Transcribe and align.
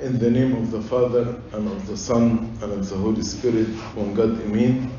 In 0.00 0.20
the 0.20 0.30
name 0.30 0.54
of 0.54 0.70
the 0.70 0.80
Father, 0.80 1.42
and 1.52 1.66
of 1.66 1.88
the 1.88 1.96
Son, 1.96 2.56
and 2.62 2.72
of 2.72 2.88
the 2.88 2.96
Holy 2.96 3.22
Spirit, 3.22 3.66
one 3.96 4.14
God, 4.14 4.40
Amen. 4.42 4.92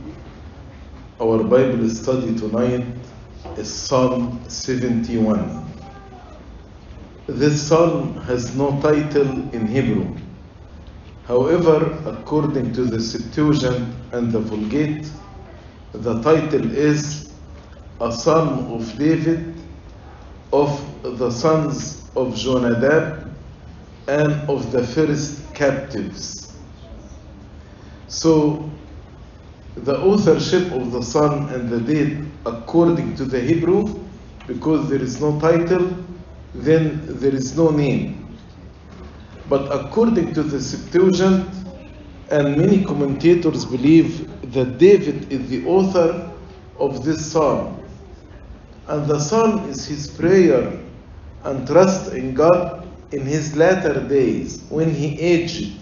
Our 1.21 1.41
Bible 1.41 1.87
study 1.89 2.35
tonight 2.35 2.85
is 3.57 3.73
Psalm 3.73 4.43
71. 4.49 5.71
This 7.27 7.65
psalm 7.65 8.17
has 8.23 8.57
no 8.57 8.81
title 8.81 9.49
in 9.55 9.67
Hebrew. 9.67 10.15
However, 11.27 11.97
according 12.05 12.73
to 12.73 12.83
the 12.83 12.99
Septuagint 12.99 13.95
and 14.11 14.33
the 14.33 14.39
Vulgate, 14.41 15.09
the 15.93 16.21
title 16.21 16.75
is 16.75 17.33
A 18.01 18.11
Psalm 18.11 18.73
of 18.73 18.97
David, 18.99 19.61
of 20.51 21.01
the 21.03 21.31
sons 21.31 22.09
of 22.17 22.35
Jonadab, 22.35 23.28
and 24.09 24.49
of 24.49 24.71
the 24.71 24.83
first 24.85 25.53
captives. 25.53 26.57
So, 28.07 28.71
the 29.75 29.97
authorship 29.99 30.71
of 30.71 30.91
the 30.91 31.03
psalm 31.03 31.49
and 31.49 31.69
the 31.69 31.79
date 31.79 32.17
according 32.45 33.15
to 33.17 33.25
the 33.25 33.39
Hebrew, 33.39 34.03
because 34.47 34.89
there 34.89 35.01
is 35.01 35.21
no 35.21 35.39
title, 35.39 35.95
then 36.55 37.05
there 37.19 37.35
is 37.35 37.55
no 37.55 37.69
name. 37.69 38.35
But 39.47 39.71
according 39.71 40.33
to 40.33 40.43
the 40.43 40.59
Septuagint, 40.59 41.47
and 42.31 42.57
many 42.57 42.83
commentators 42.83 43.65
believe 43.65 44.27
that 44.53 44.79
David 44.79 45.31
is 45.31 45.49
the 45.49 45.65
author 45.67 46.31
of 46.79 47.05
this 47.05 47.31
psalm. 47.31 47.83
And 48.87 49.07
the 49.07 49.19
psalm 49.19 49.69
is 49.69 49.85
his 49.85 50.07
prayer 50.07 50.79
and 51.43 51.67
trust 51.67 52.13
in 52.13 52.33
God 52.33 52.78
in 53.11 53.25
his 53.25 53.55
latter 53.55 54.07
days 54.07 54.61
when 54.69 54.93
he 54.93 55.19
aged 55.19 55.81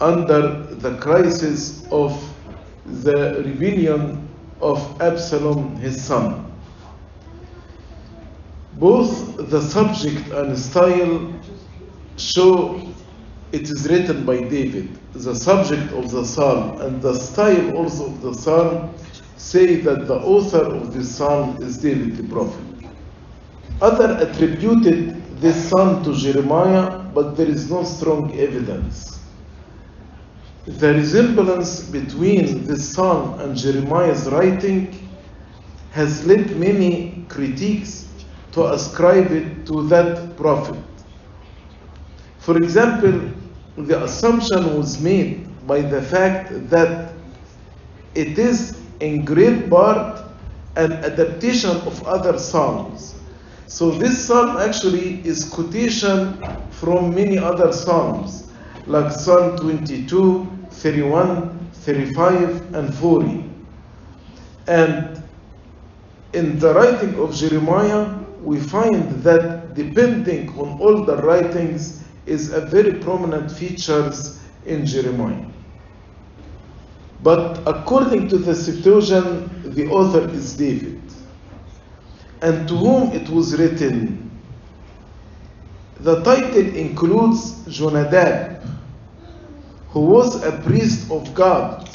under 0.00 0.62
the 0.76 0.96
crisis 0.98 1.86
of 1.90 2.12
the 2.86 3.42
rebellion 3.44 4.26
of 4.60 5.00
Absalom, 5.00 5.76
his 5.76 6.02
son. 6.02 6.46
Both 8.74 9.50
the 9.50 9.60
subject 9.60 10.30
and 10.32 10.58
style 10.58 11.32
show 12.16 12.80
it 13.52 13.62
is 13.62 13.88
written 13.88 14.24
by 14.24 14.36
David. 14.42 14.98
The 15.12 15.34
subject 15.34 15.92
of 15.92 16.10
the 16.10 16.24
psalm 16.24 16.80
and 16.80 17.02
the 17.02 17.14
style 17.14 17.76
also 17.76 18.06
of 18.06 18.22
the 18.22 18.32
psalm 18.34 18.94
say 19.36 19.76
that 19.76 20.06
the 20.06 20.14
author 20.14 20.64
of 20.64 20.94
this 20.94 21.16
psalm 21.16 21.62
is 21.62 21.78
David 21.78 22.16
the 22.16 22.22
prophet. 22.24 22.64
Other 23.80 24.16
attributed 24.20 25.19
this 25.40 25.68
psalm 25.68 26.04
to 26.04 26.14
Jeremiah, 26.14 26.98
but 27.14 27.36
there 27.36 27.48
is 27.48 27.70
no 27.70 27.82
strong 27.84 28.38
evidence. 28.38 29.20
The 30.66 30.94
resemblance 30.94 31.80
between 31.80 32.64
this 32.64 32.92
psalm 32.92 33.40
and 33.40 33.56
Jeremiah's 33.56 34.28
writing 34.28 35.08
has 35.92 36.26
led 36.26 36.56
many 36.56 37.24
critics 37.28 38.06
to 38.52 38.66
ascribe 38.72 39.32
it 39.32 39.66
to 39.66 39.88
that 39.88 40.36
prophet. 40.36 40.84
For 42.38 42.56
example, 42.56 43.30
the 43.76 44.04
assumption 44.04 44.76
was 44.76 45.00
made 45.00 45.46
by 45.66 45.80
the 45.80 46.02
fact 46.02 46.68
that 46.70 47.14
it 48.14 48.38
is 48.38 48.78
in 49.00 49.24
great 49.24 49.70
part 49.70 50.24
an 50.76 50.92
adaptation 50.92 51.70
of 51.70 52.06
other 52.06 52.38
psalms. 52.38 53.19
So 53.70 53.92
this 53.92 54.26
psalm 54.26 54.56
actually 54.56 55.24
is 55.24 55.48
quotation 55.48 56.42
from 56.72 57.14
many 57.14 57.38
other 57.38 57.72
psalms, 57.72 58.50
like 58.88 59.12
Psalm 59.12 59.56
22, 59.58 60.66
31, 60.72 61.70
35, 61.74 62.74
and 62.74 62.92
40. 62.92 63.44
And 64.66 65.22
in 66.32 66.58
the 66.58 66.74
writing 66.74 67.14
of 67.20 67.32
Jeremiah, 67.32 68.18
we 68.42 68.58
find 68.58 69.22
that 69.22 69.74
depending 69.74 70.50
on 70.58 70.80
all 70.80 71.04
the 71.04 71.18
writings 71.18 72.02
is 72.26 72.52
a 72.52 72.62
very 72.62 72.94
prominent 72.94 73.52
features 73.52 74.40
in 74.66 74.84
Jeremiah. 74.84 75.46
But 77.22 77.62
according 77.68 78.30
to 78.30 78.38
the 78.38 78.52
Septuagint, 78.56 79.76
the 79.76 79.86
author 79.86 80.28
is 80.28 80.56
David. 80.56 81.09
And 82.42 82.66
to 82.68 82.76
whom 82.76 83.12
it 83.12 83.28
was 83.28 83.58
written? 83.58 84.30
The 86.00 86.22
title 86.22 86.74
includes 86.74 87.66
Jonadab, 87.66 88.62
who 89.90 90.00
was 90.00 90.42
a 90.42 90.52
priest 90.62 91.10
of 91.10 91.34
God, 91.34 91.90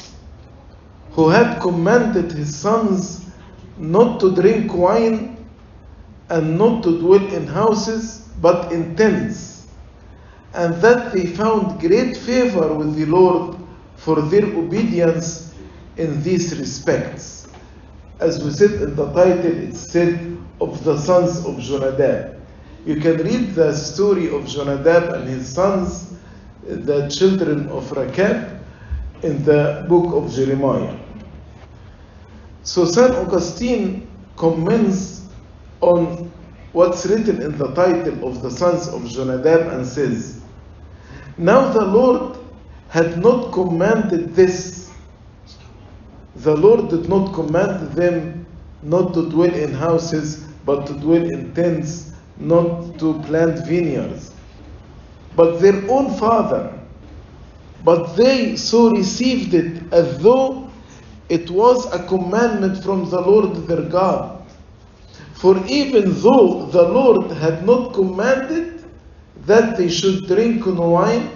who 1.10 1.28
had 1.28 1.60
commanded 1.60 2.30
his 2.30 2.54
sons 2.54 3.28
not 3.78 4.20
to 4.20 4.34
drink 4.34 4.72
wine 4.72 5.36
and 6.28 6.56
not 6.56 6.84
to 6.84 6.98
dwell 7.00 7.26
in 7.34 7.46
houses, 7.48 8.28
but 8.40 8.70
in 8.70 8.94
tents, 8.94 9.66
and 10.54 10.74
that 10.76 11.12
they 11.12 11.26
found 11.26 11.80
great 11.80 12.16
favor 12.16 12.72
with 12.72 12.94
the 12.94 13.06
Lord 13.06 13.56
for 13.96 14.20
their 14.22 14.44
obedience 14.44 15.54
in 15.96 16.22
these 16.22 16.56
respects. 16.58 17.48
As 18.20 18.42
we 18.42 18.50
said 18.50 18.72
in 18.82 18.94
the 18.94 19.12
title, 19.12 19.46
it 19.46 19.74
said 19.74 20.35
of 20.60 20.82
the 20.84 20.96
sons 20.98 21.44
of 21.44 21.58
Jonadab. 21.58 22.40
You 22.86 22.96
can 22.96 23.16
read 23.18 23.54
the 23.54 23.74
story 23.74 24.34
of 24.34 24.46
Jonadab 24.46 25.14
and 25.14 25.28
his 25.28 25.48
sons, 25.48 26.14
the 26.62 27.08
children 27.08 27.68
of 27.68 27.90
Rechab, 27.92 28.60
in 29.22 29.44
the 29.44 29.84
book 29.88 30.14
of 30.14 30.32
Jeremiah. 30.32 30.96
So 32.62 32.84
St. 32.84 33.12
Augustine 33.12 34.08
comments 34.36 35.26
on 35.80 36.30
what's 36.72 37.06
written 37.06 37.40
in 37.40 37.56
the 37.56 37.72
title 37.74 38.28
of 38.28 38.42
the 38.42 38.50
sons 38.50 38.88
of 38.88 39.06
Jonadab 39.06 39.72
and 39.72 39.86
says, 39.86 40.42
Now 41.38 41.72
the 41.72 41.84
Lord 41.84 42.38
had 42.88 43.18
not 43.18 43.52
commanded 43.52 44.34
this. 44.34 44.90
The 46.36 46.56
Lord 46.56 46.90
did 46.90 47.08
not 47.08 47.34
command 47.34 47.92
them 47.92 48.46
not 48.82 49.14
to 49.14 49.28
dwell 49.30 49.54
in 49.54 49.72
houses, 49.72 50.45
but 50.66 50.84
to 50.88 50.94
dwell 50.94 51.24
in 51.24 51.54
tents, 51.54 52.12
not 52.36 52.98
to 52.98 53.22
plant 53.22 53.64
vineyards. 53.66 54.32
But 55.36 55.60
their 55.60 55.88
own 55.88 56.12
father, 56.18 56.78
but 57.84 58.16
they 58.16 58.56
so 58.56 58.90
received 58.90 59.54
it 59.54 59.92
as 59.92 60.18
though 60.18 60.68
it 61.28 61.48
was 61.50 61.86
a 61.94 62.04
commandment 62.06 62.82
from 62.82 63.08
the 63.08 63.20
Lord 63.20 63.54
their 63.68 63.82
God. 63.82 64.42
For 65.34 65.56
even 65.68 66.20
though 66.20 66.66
the 66.66 66.82
Lord 66.82 67.30
had 67.30 67.64
not 67.64 67.94
commanded 67.94 68.84
that 69.44 69.76
they 69.76 69.88
should 69.88 70.26
drink 70.26 70.64
wine 70.66 71.30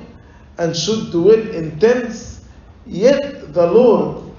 and 0.59 0.77
should 0.77 1.13
dwell 1.13 1.51
in 1.51 1.79
tents, 1.79 2.45
yet 2.85 3.53
the 3.53 3.71
Lord 3.71 4.33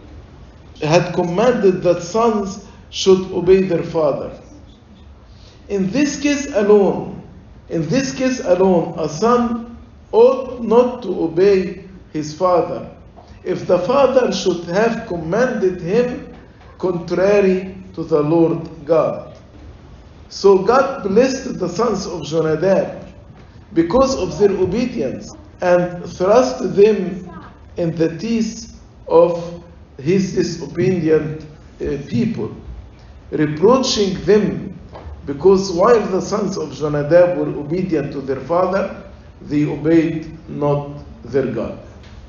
had 0.81 1.13
commanded 1.13 1.81
that 1.83 2.01
sons 2.01 2.65
should 2.89 3.31
obey 3.31 3.63
their 3.63 3.83
father. 3.83 4.40
In 5.71 5.89
this 5.89 6.19
case 6.19 6.47
alone, 6.53 7.23
in 7.69 7.87
this 7.87 8.13
case 8.13 8.41
alone, 8.41 8.93
a 8.99 9.07
son 9.07 9.77
ought 10.11 10.61
not 10.61 11.01
to 11.03 11.23
obey 11.23 11.85
his 12.11 12.33
father 12.33 12.91
if 13.45 13.65
the 13.67 13.79
father 13.79 14.33
should 14.33 14.65
have 14.65 15.07
commanded 15.07 15.79
him 15.79 16.35
contrary 16.77 17.73
to 17.93 18.03
the 18.03 18.21
Lord 18.21 18.69
God. 18.85 19.37
So 20.27 20.57
God 20.57 21.03
blessed 21.03 21.57
the 21.57 21.69
sons 21.69 22.05
of 22.05 22.23
Jonadab 22.23 23.07
because 23.71 24.13
of 24.17 24.37
their 24.39 24.51
obedience 24.51 25.33
and 25.61 26.05
thrust 26.05 26.75
them 26.75 27.31
in 27.77 27.95
the 27.95 28.17
teeth 28.17 28.77
of 29.07 29.63
his 29.97 30.35
disobedient 30.35 31.43
uh, 31.79 31.97
people, 32.09 32.53
reproaching 33.31 34.21
them 34.25 34.70
because 35.25 35.71
while 35.71 35.99
the 36.07 36.21
sons 36.21 36.57
of 36.57 36.71
Jonadab 36.73 37.37
were 37.37 37.49
obedient 37.59 38.11
to 38.13 38.21
their 38.21 38.39
father, 38.39 39.03
they 39.41 39.65
obeyed 39.65 40.37
not 40.49 41.03
their 41.23 41.47
God. 41.47 41.77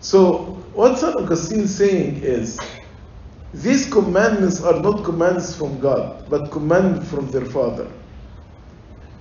So, 0.00 0.62
what 0.74 0.98
St. 0.98 1.14
Augustine 1.16 1.60
is 1.60 1.74
saying 1.74 2.22
is 2.22 2.58
these 3.54 3.90
commandments 3.90 4.62
are 4.62 4.80
not 4.80 5.04
commands 5.04 5.54
from 5.54 5.78
God, 5.80 6.24
but 6.28 6.50
commandments 6.50 7.08
from 7.10 7.30
their 7.30 7.44
father. 7.44 7.90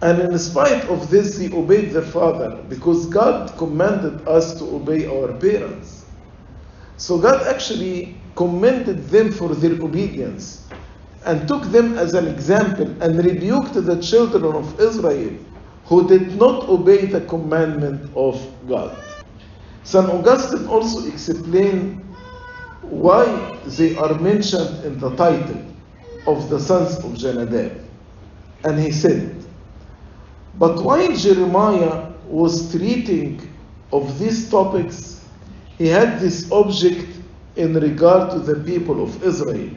And 0.02 0.20
in 0.20 0.40
spite 0.40 0.84
of 0.86 1.10
this, 1.10 1.38
they 1.38 1.52
obeyed 1.56 1.92
their 1.92 2.02
father 2.02 2.64
because 2.68 3.06
God 3.08 3.56
commanded 3.58 4.28
us 4.28 4.58
to 4.60 4.66
obey 4.66 5.06
our 5.06 5.34
parents. 5.34 6.06
So 6.98 7.20
God 7.20 7.46
actually 7.48 8.16
commended 8.36 9.10
them 9.10 9.32
for 9.32 9.50
their 9.54 9.74
obedience 9.74 10.61
and 11.26 11.48
took 11.48 11.64
them 11.66 11.98
as 11.98 12.14
an 12.14 12.28
example 12.28 12.88
and 13.02 13.24
rebuked 13.24 13.74
the 13.74 14.02
children 14.02 14.44
of 14.44 14.80
Israel 14.80 15.38
who 15.86 16.08
did 16.08 16.36
not 16.38 16.68
obey 16.70 17.06
the 17.06 17.22
commandment 17.22 18.12
of 18.16 18.42
God. 18.68 18.98
St. 19.84 20.06
Augustine 20.10 20.68
also 20.68 21.08
explained 21.08 22.02
why 22.82 23.26
they 23.66 23.96
are 23.96 24.14
mentioned 24.20 24.84
in 24.86 25.00
the 25.00 25.16
title 25.16 25.64
of 26.28 26.50
the 26.50 26.60
sons 26.60 26.98
of 27.04 27.18
Jonadab. 27.18 27.80
And 28.64 28.80
he 28.80 28.92
said, 28.92 29.44
But 30.56 30.84
while 30.84 31.12
Jeremiah 31.16 32.12
was 32.28 32.72
treating 32.72 33.42
of 33.92 34.20
these 34.20 34.50
topics, 34.50 35.26
he 35.78 35.88
had 35.88 36.20
this 36.20 36.52
object 36.52 37.08
in 37.56 37.74
regard 37.74 38.32
to 38.32 38.40
the 38.40 38.56
people 38.64 39.04
of 39.04 39.24
Israel 39.24 39.72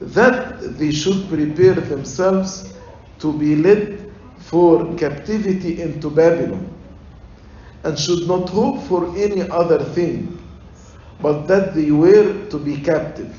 that 0.00 0.78
they 0.78 0.90
should 0.90 1.28
prepare 1.28 1.74
themselves 1.74 2.72
to 3.18 3.32
be 3.32 3.56
led 3.56 4.10
for 4.38 4.94
captivity 4.96 5.80
into 5.82 6.10
Babylon 6.10 6.68
and 7.84 7.98
should 7.98 8.26
not 8.26 8.48
hope 8.48 8.82
for 8.84 9.16
any 9.16 9.48
other 9.50 9.82
thing 9.84 10.36
but 11.20 11.46
that 11.46 11.74
they 11.74 11.90
were 11.90 12.46
to 12.48 12.58
be 12.58 12.78
captive. 12.78 13.36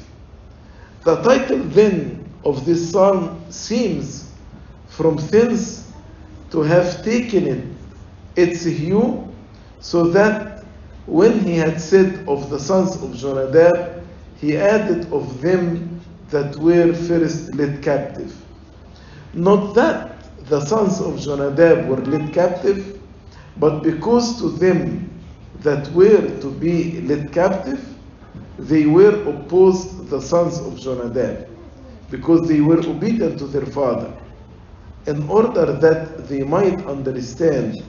The 1.03 1.15
title 1.23 1.59
then 1.59 2.23
of 2.45 2.65
this 2.65 2.91
psalm 2.91 3.43
seems 3.49 4.31
from 4.87 5.17
thence 5.17 5.91
to 6.51 6.61
have 6.61 7.03
taken 7.03 7.47
it 7.47 7.65
its 8.35 8.63
hue 8.63 9.27
so 9.79 10.03
that 10.09 10.63
when 11.07 11.39
he 11.39 11.57
had 11.57 11.81
said 11.81 12.27
of 12.27 12.49
the 12.49 12.59
sons 12.59 12.95
of 13.01 13.15
Jonadab, 13.15 14.03
he 14.39 14.55
added 14.57 15.11
of 15.11 15.41
them 15.41 15.90
that 16.31 16.55
were 16.57 16.93
first 16.93 17.53
led 17.55 17.83
captive. 17.83 18.33
Not 19.33 19.75
that 19.75 20.45
the 20.49 20.59
sons 20.65 20.99
of 20.99 21.19
Jonadab 21.19 21.87
were 21.87 21.97
led 21.97 22.33
captive, 22.33 22.99
but 23.57 23.83
because 23.83 24.39
to 24.39 24.49
them 24.49 25.09
that 25.59 25.87
were 25.93 26.27
to 26.41 26.51
be 26.51 27.01
led 27.01 27.31
captive, 27.31 27.87
they 28.57 28.85
were 28.85 29.15
opposed 29.29 30.09
the 30.09 30.21
sons 30.21 30.59
of 30.59 30.79
Jonadab, 30.79 31.47
because 32.09 32.47
they 32.47 32.61
were 32.61 32.79
obedient 32.79 33.37
to 33.39 33.47
their 33.47 33.65
father, 33.65 34.11
in 35.07 35.27
order 35.29 35.73
that 35.73 36.27
they 36.27 36.43
might 36.43 36.85
understand 36.85 37.83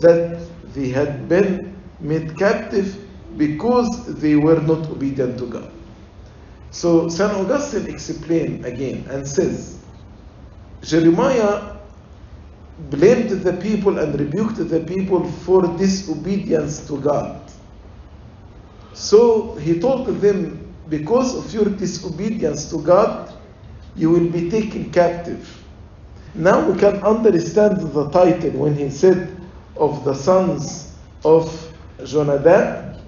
that 0.00 0.46
they 0.74 0.88
had 0.88 1.28
been 1.28 1.74
made 2.00 2.36
captive 2.38 2.96
because 3.36 4.14
they 4.20 4.36
were 4.36 4.60
not 4.60 4.88
obedient 4.90 5.38
to 5.38 5.46
God. 5.46 5.70
So 6.74 7.08
St. 7.08 7.30
Augustine 7.30 7.86
explained 7.86 8.66
again 8.66 9.06
and 9.08 9.26
says, 9.26 9.78
Jeremiah 10.82 11.76
blamed 12.90 13.30
the 13.30 13.52
people 13.52 14.00
and 14.00 14.18
rebuked 14.18 14.56
the 14.56 14.80
people 14.80 15.24
for 15.24 15.62
disobedience 15.78 16.84
to 16.88 17.00
God. 17.00 17.48
So 18.92 19.54
he 19.54 19.78
told 19.78 20.08
them, 20.20 20.74
because 20.88 21.36
of 21.36 21.54
your 21.54 21.66
disobedience 21.66 22.68
to 22.70 22.82
God, 22.82 23.32
you 23.94 24.10
will 24.10 24.28
be 24.28 24.50
taken 24.50 24.90
captive. 24.90 25.62
Now 26.34 26.68
we 26.68 26.76
can 26.76 26.96
understand 27.04 27.82
the 27.92 28.10
title 28.10 28.50
when 28.50 28.74
he 28.74 28.90
said 28.90 29.40
of 29.76 30.04
the 30.04 30.14
sons 30.14 30.98
of 31.24 31.46
Jonadab 32.00 32.98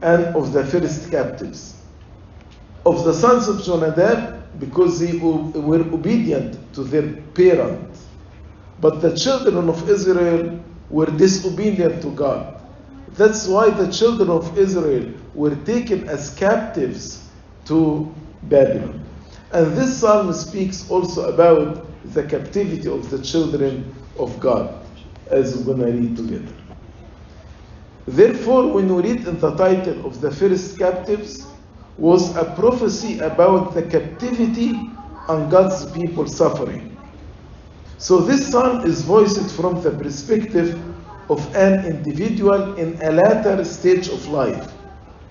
and 0.00 0.24
of 0.34 0.54
the 0.54 0.64
first 0.64 1.10
captives. 1.10 1.79
Of 2.86 3.04
the 3.04 3.12
sons 3.12 3.48
of 3.48 3.62
Jonadab, 3.62 4.58
because 4.58 4.98
they 4.98 5.16
were 5.18 5.80
obedient 5.80 6.74
to 6.74 6.82
their 6.82 7.12
parent. 7.34 7.88
But 8.80 9.00
the 9.00 9.16
children 9.16 9.68
of 9.68 9.88
Israel 9.88 10.64
were 10.88 11.06
disobedient 11.06 12.02
to 12.02 12.10
God. 12.12 12.60
That's 13.16 13.46
why 13.46 13.70
the 13.70 13.92
children 13.92 14.30
of 14.30 14.56
Israel 14.58 15.12
were 15.34 15.54
taken 15.56 16.08
as 16.08 16.34
captives 16.34 17.28
to 17.66 18.12
Babylon. 18.44 19.04
And 19.52 19.76
this 19.76 19.98
psalm 19.98 20.32
speaks 20.32 20.88
also 20.90 21.32
about 21.32 21.86
the 22.12 22.22
captivity 22.24 22.88
of 22.88 23.10
the 23.10 23.20
children 23.22 23.94
of 24.18 24.38
God, 24.40 24.86
as 25.30 25.56
we're 25.56 25.74
going 25.74 25.80
to 25.80 25.98
read 25.98 26.16
together. 26.16 26.54
Therefore, 28.06 28.72
when 28.72 28.94
we 28.94 29.02
read 29.02 29.26
in 29.26 29.38
the 29.38 29.54
title 29.56 30.06
of 30.06 30.20
the 30.20 30.30
first 30.30 30.78
captives, 30.78 31.46
was 32.00 32.34
a 32.34 32.44
prophecy 32.56 33.18
about 33.18 33.74
the 33.74 33.82
captivity 33.82 34.70
and 35.28 35.50
God's 35.50 35.84
people 35.92 36.26
suffering. 36.26 36.96
So 37.98 38.20
this 38.20 38.50
psalm 38.50 38.86
is 38.86 39.02
voiced 39.02 39.54
from 39.54 39.82
the 39.82 39.90
perspective 39.90 40.80
of 41.28 41.54
an 41.54 41.84
individual 41.84 42.74
in 42.76 42.98
a 43.02 43.12
later 43.12 43.62
stage 43.64 44.08
of 44.08 44.26
life, 44.28 44.72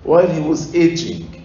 while 0.04 0.28
he 0.28 0.40
was 0.40 0.74
aging, 0.76 1.44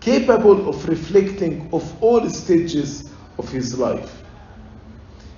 capable 0.00 0.68
of 0.68 0.88
reflecting 0.88 1.68
of 1.72 2.02
all 2.02 2.28
stages 2.28 3.10
of 3.38 3.48
his 3.50 3.78
life. 3.78 4.24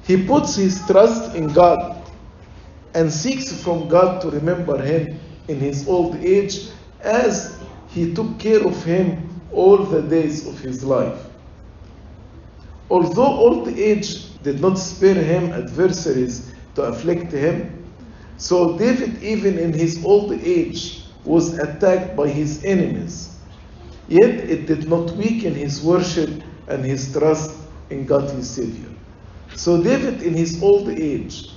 He 0.04 0.26
puts 0.26 0.56
his 0.56 0.84
trust 0.86 1.36
in 1.36 1.52
God 1.52 2.10
and 2.94 3.12
seeks 3.12 3.62
from 3.62 3.86
God 3.86 4.22
to 4.22 4.30
remember 4.30 4.82
him 4.82 5.20
in 5.48 5.60
his 5.60 5.86
old 5.86 6.16
age 6.16 6.68
as 7.02 7.59
he 7.90 8.14
took 8.14 8.38
care 8.38 8.64
of 8.66 8.82
him 8.84 9.28
all 9.52 9.78
the 9.78 10.02
days 10.02 10.46
of 10.46 10.58
his 10.60 10.84
life. 10.84 11.26
Although 12.88 13.22
old 13.22 13.68
age 13.68 14.40
did 14.42 14.60
not 14.60 14.78
spare 14.78 15.14
him 15.14 15.52
adversaries 15.52 16.52
to 16.74 16.82
afflict 16.82 17.32
him, 17.32 17.76
so 18.36 18.78
David, 18.78 19.22
even 19.22 19.58
in 19.58 19.72
his 19.72 20.04
old 20.04 20.32
age, 20.32 21.04
was 21.24 21.58
attacked 21.58 22.16
by 22.16 22.28
his 22.28 22.64
enemies. 22.64 23.36
Yet 24.08 24.30
it 24.30 24.66
did 24.66 24.88
not 24.88 25.10
weaken 25.12 25.54
his 25.54 25.82
worship 25.82 26.30
and 26.68 26.84
his 26.84 27.12
trust 27.12 27.54
in 27.90 28.06
God 28.06 28.30
his 28.30 28.48
Savior. 28.48 28.88
So 29.54 29.82
David, 29.82 30.22
in 30.22 30.34
his 30.34 30.62
old 30.62 30.88
age, 30.88 31.50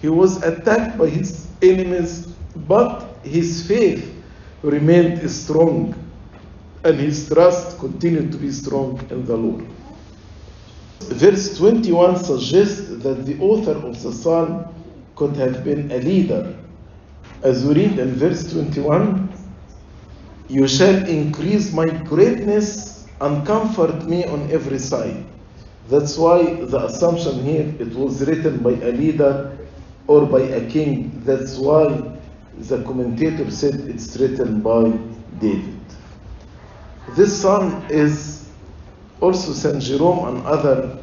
he 0.00 0.08
was 0.08 0.42
attacked 0.42 0.98
by 0.98 1.08
his 1.08 1.46
enemies, 1.62 2.26
but 2.68 3.16
his 3.22 3.66
faith 3.66 4.13
remained 4.64 5.30
strong 5.30 5.94
and 6.84 7.00
his 7.00 7.28
trust 7.28 7.78
continued 7.78 8.32
to 8.32 8.38
be 8.38 8.50
strong 8.52 9.00
in 9.10 9.24
the 9.26 9.36
Lord. 9.36 9.66
Verse 11.00 11.56
21 11.58 12.24
suggests 12.24 12.88
that 13.02 13.26
the 13.26 13.38
author 13.40 13.72
of 13.72 14.02
the 14.02 14.12
psalm 14.12 14.66
could 15.16 15.36
have 15.36 15.64
been 15.64 15.90
a 15.92 15.98
leader. 15.98 16.56
As 17.42 17.64
we 17.64 17.74
read 17.74 17.98
in 17.98 18.14
verse 18.16 18.50
21, 18.52 19.30
You 20.48 20.68
shall 20.68 21.06
increase 21.08 21.72
my 21.72 21.86
greatness 21.86 23.06
and 23.20 23.46
comfort 23.46 24.06
me 24.06 24.24
on 24.26 24.50
every 24.52 24.78
side. 24.78 25.24
That's 25.88 26.18
why 26.18 26.42
the 26.64 26.86
assumption 26.86 27.42
here 27.44 27.74
it 27.80 27.94
was 27.94 28.22
written 28.26 28.58
by 28.62 28.72
a 28.72 28.92
leader 28.92 29.56
or 30.06 30.26
by 30.26 30.42
a 30.42 30.68
king. 30.70 31.22
That's 31.24 31.56
why 31.58 32.13
the 32.58 32.82
commentator 32.84 33.50
said 33.50 33.74
it's 33.74 34.16
written 34.16 34.60
by 34.60 34.90
David. 35.38 35.80
This 37.08 37.40
psalm 37.40 37.86
is 37.90 38.48
also 39.20 39.52
St. 39.52 39.82
Jerome 39.82 40.36
and 40.36 40.46
other 40.46 40.98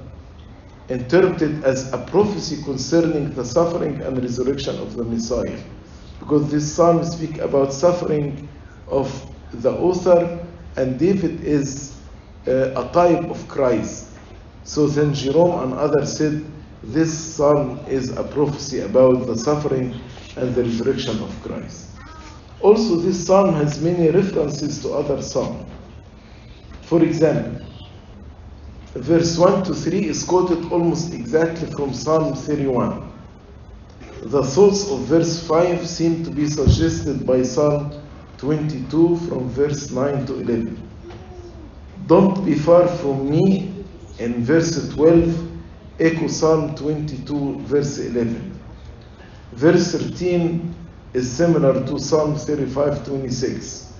interpreted 0.89 1.63
as 1.63 1.91
a 1.93 1.97
prophecy 1.97 2.61
concerning 2.63 3.33
the 3.33 3.45
suffering 3.45 4.01
and 4.01 4.21
resurrection 4.21 4.77
of 4.79 4.95
the 4.95 5.03
Messiah. 5.03 5.61
Because 6.19 6.51
this 6.51 6.73
psalm 6.73 7.03
speaks 7.03 7.39
about 7.39 7.73
suffering 7.73 8.47
of 8.87 9.09
the 9.53 9.71
author, 9.71 10.45
and 10.77 10.99
David 10.99 11.43
is 11.43 11.97
uh, 12.47 12.71
a 12.75 12.91
type 12.93 13.23
of 13.29 13.47
Christ. 13.47 14.07
So 14.63 14.87
then 14.87 15.13
Jerome 15.13 15.63
and 15.63 15.73
others 15.73 16.17
said 16.17 16.45
this 16.83 17.11
psalm 17.35 17.79
is 17.87 18.09
a 18.17 18.23
prophecy 18.23 18.79
about 18.79 19.27
the 19.27 19.37
suffering 19.37 19.99
and 20.37 20.55
the 20.55 20.63
resurrection 20.63 21.21
of 21.21 21.43
Christ. 21.43 21.87
Also, 22.61 22.97
this 22.97 23.25
psalm 23.25 23.55
has 23.55 23.81
many 23.81 24.09
references 24.09 24.81
to 24.81 24.93
other 24.93 25.21
psalms. 25.21 25.65
For 26.83 27.03
example, 27.03 27.65
verse 28.93 29.37
1 29.37 29.63
to 29.63 29.73
3 29.73 30.05
is 30.05 30.23
quoted 30.23 30.71
almost 30.71 31.13
exactly 31.13 31.71
from 31.71 31.93
Psalm 31.93 32.35
31. 32.35 33.11
The 34.23 34.43
thoughts 34.43 34.89
of 34.91 34.99
verse 35.01 35.41
5 35.47 35.87
seem 35.87 36.23
to 36.23 36.29
be 36.29 36.47
suggested 36.47 37.25
by 37.25 37.41
Psalm 37.41 37.91
22 38.37 39.17
from 39.17 39.49
verse 39.49 39.89
9 39.89 40.25
to 40.27 40.39
11. 40.41 40.89
Don't 42.07 42.45
be 42.45 42.53
far 42.55 42.87
from 42.87 43.29
me 43.29 43.73
in 44.19 44.43
verse 44.43 44.89
12, 44.93 45.49
echo 45.99 46.27
Psalm 46.27 46.75
22, 46.75 47.59
verse 47.61 47.97
11. 47.97 48.50
Verse 49.53 49.91
13 49.91 50.73
is 51.13 51.29
similar 51.29 51.85
to 51.85 51.99
Psalm 51.99 52.35
35, 52.35 53.05
26. 53.05 53.93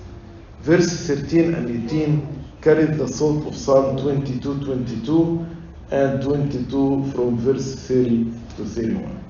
Verse 0.62 1.08
13 1.08 1.54
and 1.56 1.86
18 1.90 2.46
carried 2.62 2.94
the 2.94 3.08
thought 3.08 3.46
of 3.46 3.56
Psalm 3.56 3.98
22, 3.98 4.64
22 4.64 5.46
and 5.92 6.22
22 6.22 7.12
from 7.12 7.38
verse 7.38 7.76
30 7.88 8.32
to 8.56 8.66
31. 8.66 9.24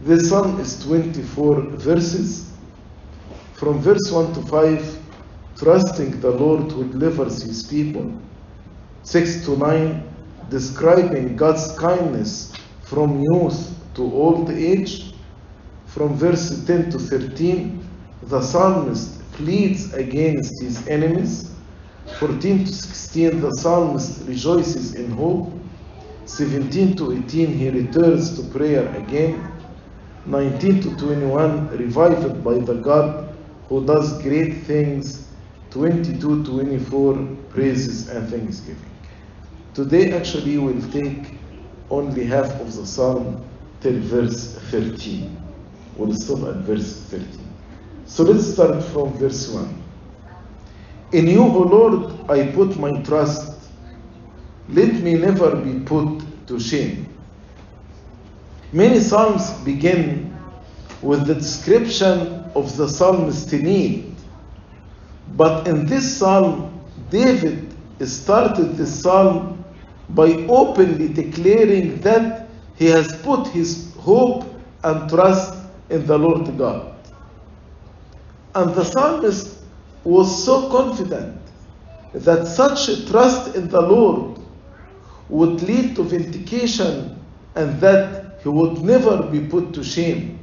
This 0.00 0.30
psalm 0.30 0.58
is 0.60 0.82
24 0.82 1.60
verses. 1.76 2.50
From 3.52 3.80
verse 3.80 4.10
1 4.10 4.32
to 4.34 4.42
5, 4.42 4.98
trusting 5.58 6.20
the 6.20 6.30
Lord 6.30 6.72
who 6.72 6.88
delivers 6.90 7.42
his 7.42 7.62
people. 7.64 8.18
6 9.02 9.44
to 9.44 9.56
9, 9.56 10.02
describing 10.48 11.36
God's 11.36 11.78
kindness 11.78 12.54
from 12.82 13.20
youth 13.20 13.81
to 13.94 14.02
old 14.02 14.50
age. 14.50 15.12
From 15.86 16.14
verse 16.14 16.64
10 16.64 16.90
to 16.92 16.98
13, 16.98 17.86
the 18.24 18.40
psalmist 18.40 19.20
pleads 19.32 19.92
against 19.92 20.62
his 20.62 20.86
enemies. 20.88 21.50
14 22.18 22.64
to 22.64 22.72
16, 22.72 23.40
the 23.40 23.50
psalmist 23.50 24.26
rejoices 24.26 24.94
in 24.94 25.10
hope. 25.10 25.52
17 26.24 26.96
to 26.96 27.12
18, 27.12 27.52
he 27.52 27.68
returns 27.70 28.36
to 28.38 28.48
prayer 28.56 28.88
again. 28.96 29.52
19 30.26 30.82
to 30.82 30.96
21, 30.96 31.68
revived 31.76 32.44
by 32.44 32.54
the 32.54 32.74
God 32.74 33.34
who 33.68 33.84
does 33.84 34.22
great 34.22 34.62
things. 34.62 35.28
22 35.70 36.44
to 36.44 36.50
24, 36.50 37.14
praises 37.50 38.08
and 38.08 38.28
thanksgiving. 38.28 38.90
Today, 39.74 40.12
actually, 40.12 40.58
we'll 40.58 40.90
take 40.90 41.34
only 41.90 42.24
half 42.24 42.50
of 42.60 42.74
the 42.76 42.86
psalm 42.86 43.42
till 43.82 43.98
verse 44.00 44.54
13. 44.70 45.36
We'll 45.96 46.14
stop 46.14 46.38
at 46.48 46.56
verse 46.62 47.02
13. 47.10 47.28
So 48.06 48.22
let's 48.22 48.46
start 48.52 48.82
from 48.84 49.12
verse 49.14 49.48
1. 49.48 49.82
In 51.12 51.26
you, 51.26 51.42
O 51.42 51.58
Lord, 51.58 52.30
I 52.30 52.46
put 52.52 52.78
my 52.78 52.90
trust. 53.02 53.70
Let 54.68 54.94
me 54.94 55.14
never 55.14 55.56
be 55.56 55.80
put 55.80 56.22
to 56.46 56.58
shame. 56.58 57.08
Many 58.72 59.00
psalms 59.00 59.50
begin 59.64 60.34
with 61.02 61.26
the 61.26 61.34
description 61.34 62.44
of 62.54 62.74
the 62.76 62.88
psalmist's 62.88 63.52
need. 63.52 64.14
But 65.36 65.66
in 65.66 65.86
this 65.86 66.16
psalm, 66.16 66.80
David 67.10 67.74
started 68.00 68.76
this 68.76 69.02
psalm 69.02 69.64
by 70.10 70.32
openly 70.48 71.08
declaring 71.08 72.00
that 72.00 72.41
he 72.76 72.86
has 72.86 73.20
put 73.22 73.46
his 73.48 73.94
hope 73.96 74.44
and 74.84 75.08
trust 75.08 75.54
in 75.90 76.06
the 76.06 76.18
Lord 76.18 76.56
God. 76.58 76.94
And 78.54 78.74
the 78.74 78.84
psalmist 78.84 79.58
was 80.04 80.44
so 80.44 80.68
confident 80.70 81.40
that 82.12 82.46
such 82.46 83.08
trust 83.08 83.54
in 83.54 83.68
the 83.68 83.80
Lord 83.80 84.38
would 85.28 85.62
lead 85.62 85.96
to 85.96 86.02
vindication 86.02 87.18
and 87.54 87.80
that 87.80 88.40
he 88.42 88.48
would 88.48 88.82
never 88.82 89.22
be 89.22 89.40
put 89.40 89.72
to 89.74 89.84
shame. 89.84 90.38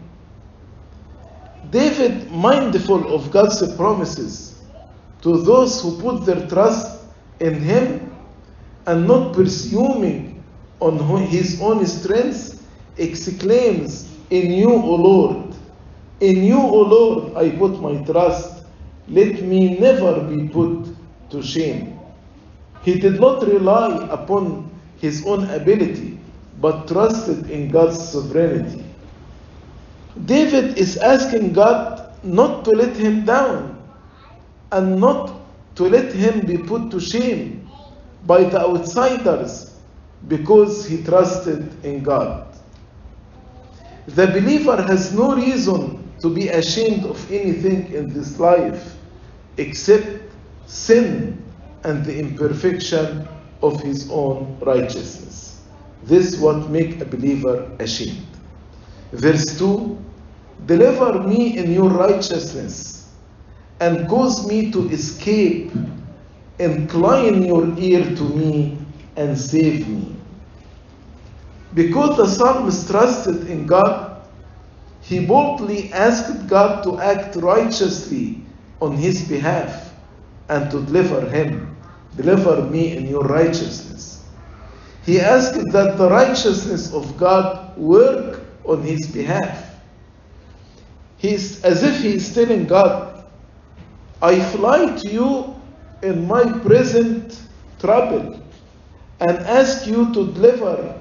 David, 1.69 2.31
mindful 2.31 3.13
of 3.13 3.29
God's 3.31 3.75
promises 3.75 4.63
to 5.21 5.41
those 5.43 5.81
who 5.81 5.99
put 6.01 6.25
their 6.25 6.47
trust 6.47 7.03
in 7.39 7.55
him 7.55 8.15
and 8.87 9.05
not 9.05 9.33
presuming 9.33 10.28
on 10.79 11.25
his 11.27 11.61
own 11.61 11.85
strength, 11.85 12.67
exclaims, 12.97 14.07
In 14.29 14.51
you, 14.51 14.71
O 14.71 14.95
Lord, 14.95 15.55
in 16.19 16.43
you, 16.43 16.59
O 16.59 16.81
Lord, 16.81 17.35
I 17.35 17.49
put 17.51 17.81
my 17.81 17.95
trust. 18.03 18.63
Let 19.07 19.41
me 19.41 19.79
never 19.79 20.21
be 20.21 20.47
put 20.49 20.87
to 21.31 21.41
shame. 21.41 21.99
He 22.83 22.99
did 22.99 23.19
not 23.19 23.45
rely 23.47 24.07
upon 24.09 24.69
his 24.97 25.25
own 25.25 25.49
ability, 25.49 26.19
but 26.61 26.87
trusted 26.87 27.49
in 27.49 27.69
God's 27.69 28.09
sovereignty. 28.09 28.83
David 30.25 30.77
is 30.77 30.97
asking 30.97 31.53
God 31.53 32.13
not 32.23 32.65
to 32.65 32.71
let 32.71 32.95
him 32.95 33.25
down 33.25 33.81
and 34.71 34.99
not 34.99 35.33
to 35.75 35.83
let 35.85 36.13
him 36.13 36.45
be 36.45 36.57
put 36.57 36.91
to 36.91 36.99
shame 36.99 37.67
by 38.25 38.43
the 38.43 38.59
outsiders 38.59 39.68
because 40.27 40.85
he 40.85 41.03
trusted 41.03 41.83
in 41.85 42.03
God. 42.03 42.47
The 44.07 44.27
believer 44.27 44.81
has 44.81 45.13
no 45.13 45.35
reason 45.35 46.11
to 46.21 46.33
be 46.33 46.49
ashamed 46.49 47.05
of 47.05 47.31
anything 47.31 47.93
in 47.93 48.11
this 48.13 48.39
life 48.39 48.95
except 49.57 50.07
sin 50.65 51.43
and 51.83 52.03
the 52.03 52.17
imperfection 52.17 53.27
of 53.61 53.81
his 53.81 54.09
own 54.09 54.57
righteousness. 54.61 55.61
This 56.03 56.39
what 56.39 56.69
make 56.69 57.01
a 57.01 57.05
believer 57.05 57.71
ashamed. 57.79 58.25
Verse 59.11 59.57
2 59.59 59.97
Deliver 60.65 61.23
me 61.23 61.57
in 61.57 61.71
your 61.71 61.89
righteousness 61.89 63.13
and 63.79 64.07
cause 64.09 64.47
me 64.47 64.71
to 64.71 64.89
escape. 64.89 65.71
Incline 66.59 67.43
your 67.43 67.77
ear 67.79 68.03
to 68.03 68.23
me 68.35 68.78
and 69.19 69.37
save 69.37 69.87
me. 69.87 70.15
Because 71.73 72.15
the 72.15 72.25
psalmist 72.25 72.89
trusted 72.89 73.47
in 73.47 73.67
God, 73.67 74.23
he 75.01 75.25
boldly 75.25 75.91
asked 75.91 76.47
God 76.47 76.83
to 76.83 76.99
act 76.99 77.35
righteously 77.35 78.41
on 78.79 78.95
his 78.95 79.27
behalf 79.27 79.93
and 80.47 80.71
to 80.71 80.81
deliver 80.85 81.29
him. 81.29 81.75
Deliver 82.15 82.63
me 82.63 82.95
in 82.95 83.07
your 83.07 83.23
righteousness. 83.23 84.23
He 85.05 85.19
asked 85.19 85.55
that 85.73 85.97
the 85.97 86.09
righteousness 86.09 86.93
of 86.93 87.17
God 87.17 87.77
work 87.77 88.41
on 88.65 88.81
his 88.83 89.05
behalf. 89.07 89.81
He's 91.17 91.61
as 91.63 91.83
if 91.83 92.01
he 92.01 92.15
is 92.15 92.33
telling 92.33 92.65
God, 92.65 93.25
I 94.21 94.39
fly 94.39 94.95
to 94.95 95.09
you 95.09 95.61
in 96.03 96.25
my 96.25 96.43
present 96.59 97.41
trouble 97.79 98.38
and 99.21 99.37
ask 99.39 99.85
you 99.85 100.13
to 100.13 100.31
deliver 100.31 100.97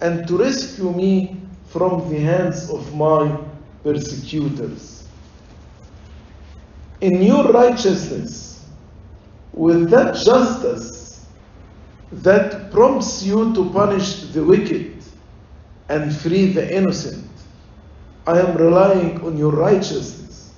and 0.00 0.26
to 0.28 0.36
rescue 0.36 0.92
me 0.92 1.36
from 1.68 2.08
the 2.10 2.18
hands 2.18 2.68
of 2.70 2.94
my 2.94 3.38
persecutors. 3.82 5.08
In 7.00 7.22
your 7.22 7.50
righteousness, 7.50 8.64
with 9.52 9.90
that 9.90 10.14
justice 10.14 11.26
that 12.10 12.70
prompts 12.70 13.22
you 13.22 13.54
to 13.54 13.70
punish 13.70 14.24
the 14.32 14.44
wicked 14.44 15.02
and 15.88 16.14
free 16.14 16.46
the 16.46 16.76
innocent, 16.76 17.26
I 18.26 18.38
am 18.38 18.56
relying 18.56 19.20
on 19.24 19.36
your 19.36 19.52
righteousness. 19.52 20.52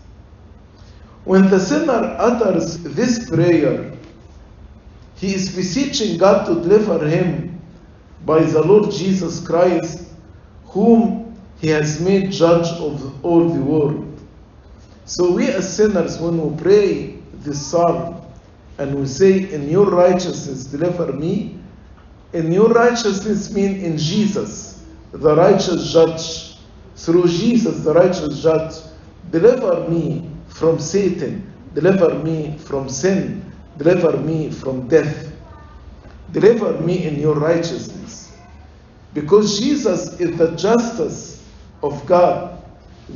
When 1.24 1.48
the 1.48 1.58
sinner 1.58 2.16
utters 2.18 2.78
this 2.82 3.30
prayer, 3.30 3.93
he 5.16 5.34
is 5.34 5.54
beseeching 5.54 6.18
God 6.18 6.46
to 6.46 6.54
deliver 6.54 7.06
him 7.06 7.60
by 8.24 8.42
the 8.42 8.62
Lord 8.62 8.90
Jesus 8.90 9.44
Christ, 9.44 10.08
whom 10.66 11.36
he 11.60 11.68
has 11.68 12.00
made 12.00 12.32
judge 12.32 12.68
of 12.80 13.24
all 13.24 13.48
the 13.48 13.60
world. 13.60 14.10
So, 15.06 15.32
we 15.32 15.48
as 15.48 15.76
sinners, 15.76 16.18
when 16.18 16.40
we 16.40 16.62
pray 16.62 17.16
this 17.34 17.64
psalm 17.64 18.20
and 18.78 18.94
we 18.94 19.06
say, 19.06 19.52
In 19.52 19.68
your 19.68 19.86
righteousness, 19.86 20.64
deliver 20.64 21.12
me, 21.12 21.58
in 22.32 22.50
your 22.50 22.68
righteousness 22.70 23.52
mean 23.52 23.76
in 23.76 23.96
Jesus, 23.96 24.84
the 25.12 25.36
righteous 25.36 25.92
judge. 25.92 26.50
Through 26.96 27.28
Jesus, 27.28 27.84
the 27.84 27.92
righteous 27.92 28.42
judge, 28.42 28.74
deliver 29.30 29.88
me 29.88 30.30
from 30.48 30.78
Satan, 30.78 31.52
deliver 31.74 32.14
me 32.20 32.56
from 32.58 32.88
sin, 32.88 33.44
deliver 33.76 34.16
me 34.18 34.50
from 34.50 34.88
death. 34.88 35.32
Deliver 36.32 36.80
me 36.80 37.06
in 37.06 37.18
your 37.20 37.34
righteousness. 37.34 38.36
Because 39.12 39.58
Jesus 39.58 40.18
is 40.20 40.36
the 40.36 40.56
justice 40.56 41.44
of 41.82 42.04
God, 42.06 42.62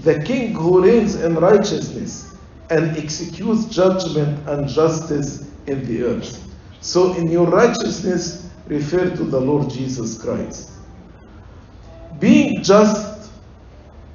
the 0.04 0.22
King 0.22 0.54
who 0.54 0.82
reigns 0.84 1.16
in 1.16 1.34
righteousness 1.34 2.36
and 2.70 2.96
executes 2.96 3.64
judgment 3.66 4.46
and 4.48 4.68
justice 4.68 5.50
in 5.66 5.84
the 5.86 6.04
earth. 6.04 6.44
So, 6.80 7.14
in 7.14 7.28
your 7.28 7.46
righteousness, 7.46 8.50
refer 8.66 9.10
to 9.16 9.24
the 9.24 9.40
Lord 9.40 9.70
Jesus 9.70 10.22
Christ. 10.22 10.72
Being 12.20 12.62
just, 12.62 13.30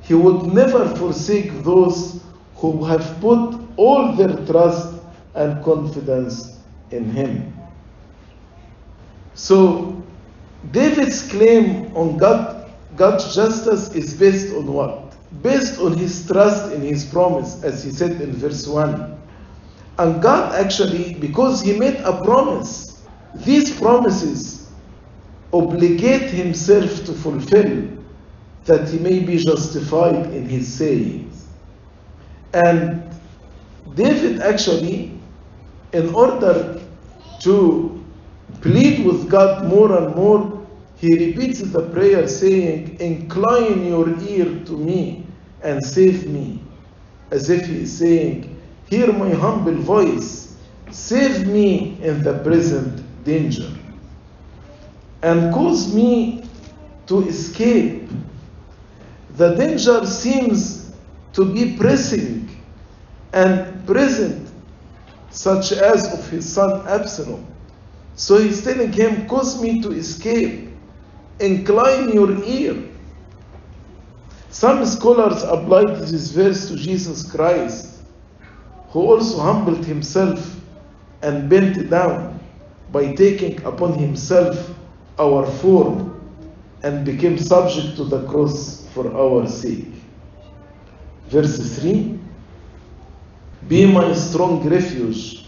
He 0.01 0.13
would 0.13 0.53
never 0.53 0.95
forsake 0.95 1.51
those 1.63 2.23
who 2.55 2.83
have 2.85 3.19
put 3.19 3.59
all 3.75 4.13
their 4.13 4.33
trust 4.45 4.92
and 5.35 5.63
confidence 5.63 6.59
in 6.91 7.09
Him. 7.11 7.53
So, 9.33 10.03
David's 10.71 11.29
claim 11.29 11.95
on 11.95 12.17
God, 12.17 12.71
God's 12.95 13.35
justice 13.35 13.93
is 13.93 14.13
based 14.13 14.55
on 14.55 14.71
what? 14.71 15.15
Based 15.41 15.79
on 15.79 15.97
his 15.97 16.25
trust 16.27 16.71
in 16.71 16.81
his 16.81 17.03
promise, 17.05 17.63
as 17.63 17.83
he 17.83 17.89
said 17.91 18.21
in 18.21 18.33
verse 18.33 18.67
1. 18.67 19.19
And 19.97 20.21
God 20.21 20.55
actually, 20.55 21.15
because 21.15 21.61
he 21.61 21.77
made 21.77 21.95
a 21.97 22.23
promise, 22.23 23.03
these 23.35 23.77
promises 23.79 24.71
obligate 25.51 26.29
himself 26.29 27.03
to 27.05 27.13
fulfill 27.13 27.87
that 28.65 28.87
he 28.89 28.99
may 28.99 29.19
be 29.19 29.37
justified 29.37 30.27
in 30.33 30.47
his 30.47 30.71
sayings. 30.71 31.47
And 32.53 33.03
David 33.95 34.41
actually, 34.41 35.19
in 35.93 36.13
order 36.13 36.81
to 37.41 38.03
plead 38.61 39.05
with 39.05 39.29
God 39.29 39.65
more 39.67 39.97
and 39.97 40.15
more, 40.15 40.65
he 40.97 41.13
repeats 41.27 41.59
the 41.59 41.81
prayer 41.89 42.27
saying, 42.27 42.97
Incline 42.99 43.85
your 43.85 44.09
ear 44.21 44.45
to 44.65 44.77
me 44.77 45.25
and 45.61 45.83
save 45.83 46.27
me. 46.27 46.61
As 47.31 47.49
if 47.49 47.65
he 47.65 47.81
is 47.83 47.97
saying, 47.97 48.59
Hear 48.89 49.11
my 49.11 49.31
humble 49.31 49.75
voice, 49.75 50.55
save 50.91 51.47
me 51.47 51.97
in 52.01 52.23
the 52.23 52.39
present 52.39 53.03
danger, 53.23 53.69
and 55.23 55.53
cause 55.53 55.93
me 55.93 56.43
to 57.07 57.27
escape. 57.27 58.09
The 59.35 59.55
danger 59.55 60.05
seems 60.05 60.93
to 61.33 61.45
be 61.51 61.75
pressing 61.75 62.49
and 63.33 63.85
present, 63.87 64.42
such 65.33 65.71
as 65.71 66.13
of 66.13 66.29
his 66.29 66.51
son 66.51 66.87
Absalom. 66.87 67.45
So 68.15 68.37
he's 68.37 68.63
telling 68.63 68.93
him, 68.93 69.27
Cause 69.27 69.61
me 69.61 69.81
to 69.81 69.91
escape, 69.91 70.69
incline 71.39 72.13
your 72.13 72.43
ear. 72.43 72.81
Some 74.49 74.85
scholars 74.85 75.41
applied 75.41 75.97
this 75.97 76.29
verse 76.31 76.67
to 76.69 76.75
Jesus 76.75 77.29
Christ, 77.29 78.03
who 78.89 79.01
also 79.01 79.39
humbled 79.39 79.83
himself 79.83 80.61
and 81.23 81.49
bent 81.49 81.89
down 81.89 82.39
by 82.91 83.13
taking 83.13 83.61
upon 83.65 83.97
himself 83.97 84.75
our 85.17 85.47
form 85.47 86.11
and 86.83 87.03
became 87.03 87.39
subject 87.39 87.95
to 87.95 88.03
the 88.03 88.23
cross 88.27 88.85
for 88.93 89.11
our 89.17 89.47
sake. 89.47 89.87
Verse 91.29 91.79
3 91.79 92.19
Be 93.67 93.85
my 93.85 94.13
strong 94.13 94.67
refuge, 94.67 95.45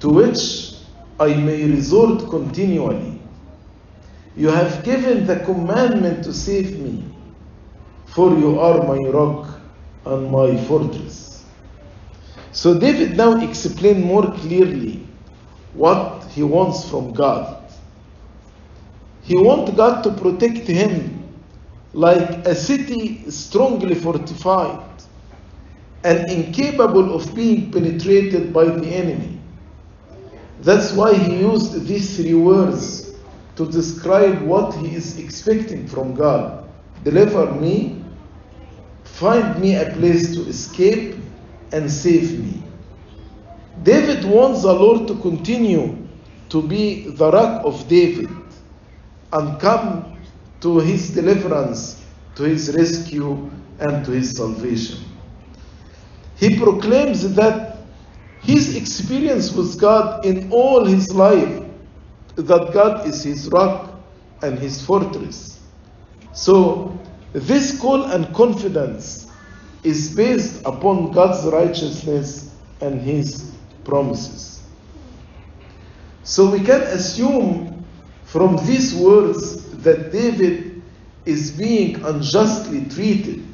to 0.00 0.10
which 0.10 0.74
I 1.18 1.34
may 1.34 1.64
resort 1.64 2.28
continually. 2.28 3.20
You 4.36 4.48
have 4.48 4.84
given 4.84 5.26
the 5.26 5.36
commandment 5.40 6.24
to 6.24 6.32
save 6.32 6.78
me, 6.78 7.04
for 8.06 8.30
you 8.36 8.58
are 8.60 8.82
my 8.86 8.98
rock 9.10 9.48
and 10.04 10.30
my 10.30 10.56
fortress. 10.64 11.44
So 12.52 12.78
David 12.78 13.16
now 13.16 13.40
explained 13.40 14.04
more 14.04 14.30
clearly 14.32 15.06
what 15.74 16.24
he 16.32 16.42
wants 16.42 16.88
from 16.88 17.12
God. 17.14 17.62
He 19.22 19.36
wants 19.38 19.72
God 19.72 20.02
to 20.02 20.12
protect 20.12 20.66
him 20.66 21.22
like 21.94 22.46
a 22.46 22.54
city 22.54 23.30
strongly 23.30 23.94
fortified 23.94 24.80
and 26.04 26.30
incapable 26.30 27.14
of 27.14 27.34
being 27.34 27.70
penetrated 27.70 28.52
by 28.52 28.64
the 28.64 28.86
enemy. 28.88 29.40
That's 30.60 30.92
why 30.92 31.14
he 31.14 31.38
used 31.40 31.86
these 31.86 32.16
three 32.16 32.34
words 32.34 33.14
to 33.56 33.66
describe 33.70 34.42
what 34.42 34.74
he 34.74 34.94
is 34.94 35.18
expecting 35.18 35.86
from 35.86 36.14
God. 36.14 36.68
Deliver 37.04 37.52
me, 37.52 38.04
find 39.04 39.60
me 39.60 39.76
a 39.76 39.90
place 39.92 40.34
to 40.34 40.42
escape, 40.48 41.16
and 41.72 41.90
save 41.90 42.38
me. 42.38 42.62
David 43.82 44.24
wants 44.24 44.62
the 44.62 44.72
Lord 44.72 45.08
to 45.08 45.16
continue 45.16 45.96
to 46.50 46.62
be 46.62 47.08
the 47.10 47.30
rock 47.30 47.64
of 47.64 47.88
David 47.88 48.28
and 49.32 49.60
come 49.60 50.16
to 50.60 50.78
his 50.80 51.10
deliverance, 51.10 52.04
to 52.36 52.44
his 52.44 52.74
rescue, 52.76 53.50
and 53.80 54.04
to 54.04 54.12
his 54.12 54.36
salvation. 54.36 55.11
He 56.42 56.58
proclaims 56.58 57.36
that 57.36 57.76
his 58.40 58.74
experience 58.74 59.52
with 59.52 59.80
God 59.80 60.26
in 60.26 60.50
all 60.50 60.84
his 60.84 61.14
life, 61.14 61.62
that 62.34 62.72
God 62.72 63.06
is 63.06 63.22
his 63.22 63.48
rock 63.52 63.94
and 64.42 64.58
his 64.58 64.84
fortress. 64.84 65.60
So, 66.32 66.98
this 67.32 67.80
call 67.80 68.06
and 68.06 68.34
confidence 68.34 69.30
is 69.84 70.16
based 70.16 70.62
upon 70.64 71.12
God's 71.12 71.46
righteousness 71.46 72.52
and 72.80 73.00
his 73.00 73.52
promises. 73.84 74.64
So, 76.24 76.50
we 76.50 76.58
can 76.58 76.80
assume 76.80 77.84
from 78.24 78.56
these 78.66 78.96
words 78.96 79.64
that 79.84 80.10
David 80.10 80.82
is 81.24 81.52
being 81.52 82.04
unjustly 82.04 82.84
treated 82.86 83.51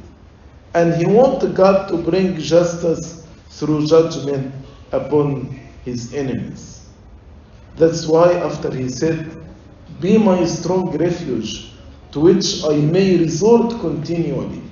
and 0.75 0.95
he 0.95 1.07
wanted 1.07 1.55
God 1.55 1.89
to 1.89 1.97
bring 1.97 2.39
justice 2.39 3.27
through 3.51 3.87
judgment 3.87 4.55
upon 4.93 5.59
his 5.85 6.15
enemies. 6.15 6.89
That's 7.77 8.07
why, 8.07 8.33
after 8.35 8.75
he 8.75 8.89
said, 8.89 9.31
Be 10.01 10.19
my 10.19 10.45
strong 10.45 10.97
refuge, 10.97 11.73
to 12.13 12.21
which 12.21 12.65
I 12.65 12.77
may 12.77 13.19
resort 13.19 13.81
continually. 13.81 14.63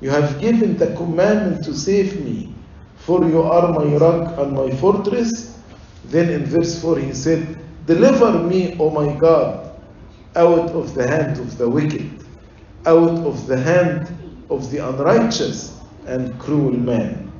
You 0.00 0.10
have 0.10 0.40
given 0.40 0.76
the 0.76 0.94
commandment 0.96 1.64
to 1.64 1.74
save 1.74 2.24
me, 2.24 2.54
for 2.96 3.24
you 3.24 3.42
are 3.42 3.72
my 3.72 3.96
rock 3.96 4.38
and 4.38 4.52
my 4.52 4.70
fortress. 4.76 5.58
Then 6.06 6.28
in 6.28 6.44
verse 6.44 6.80
4 6.80 6.98
he 6.98 7.12
said, 7.12 7.58
Deliver 7.86 8.32
me, 8.44 8.76
O 8.78 8.90
my 8.90 9.14
God, 9.16 9.74
out 10.36 10.70
of 10.70 10.94
the 10.94 11.06
hand 11.06 11.38
of 11.38 11.58
the 11.58 11.68
wicked, 11.68 12.24
out 12.86 13.18
of 13.26 13.46
the 13.46 13.56
hand 13.56 14.21
of 14.54 14.70
the 14.70 14.78
unrighteous 14.78 15.80
and 16.06 16.38
cruel 16.38 16.72
man. 16.72 17.30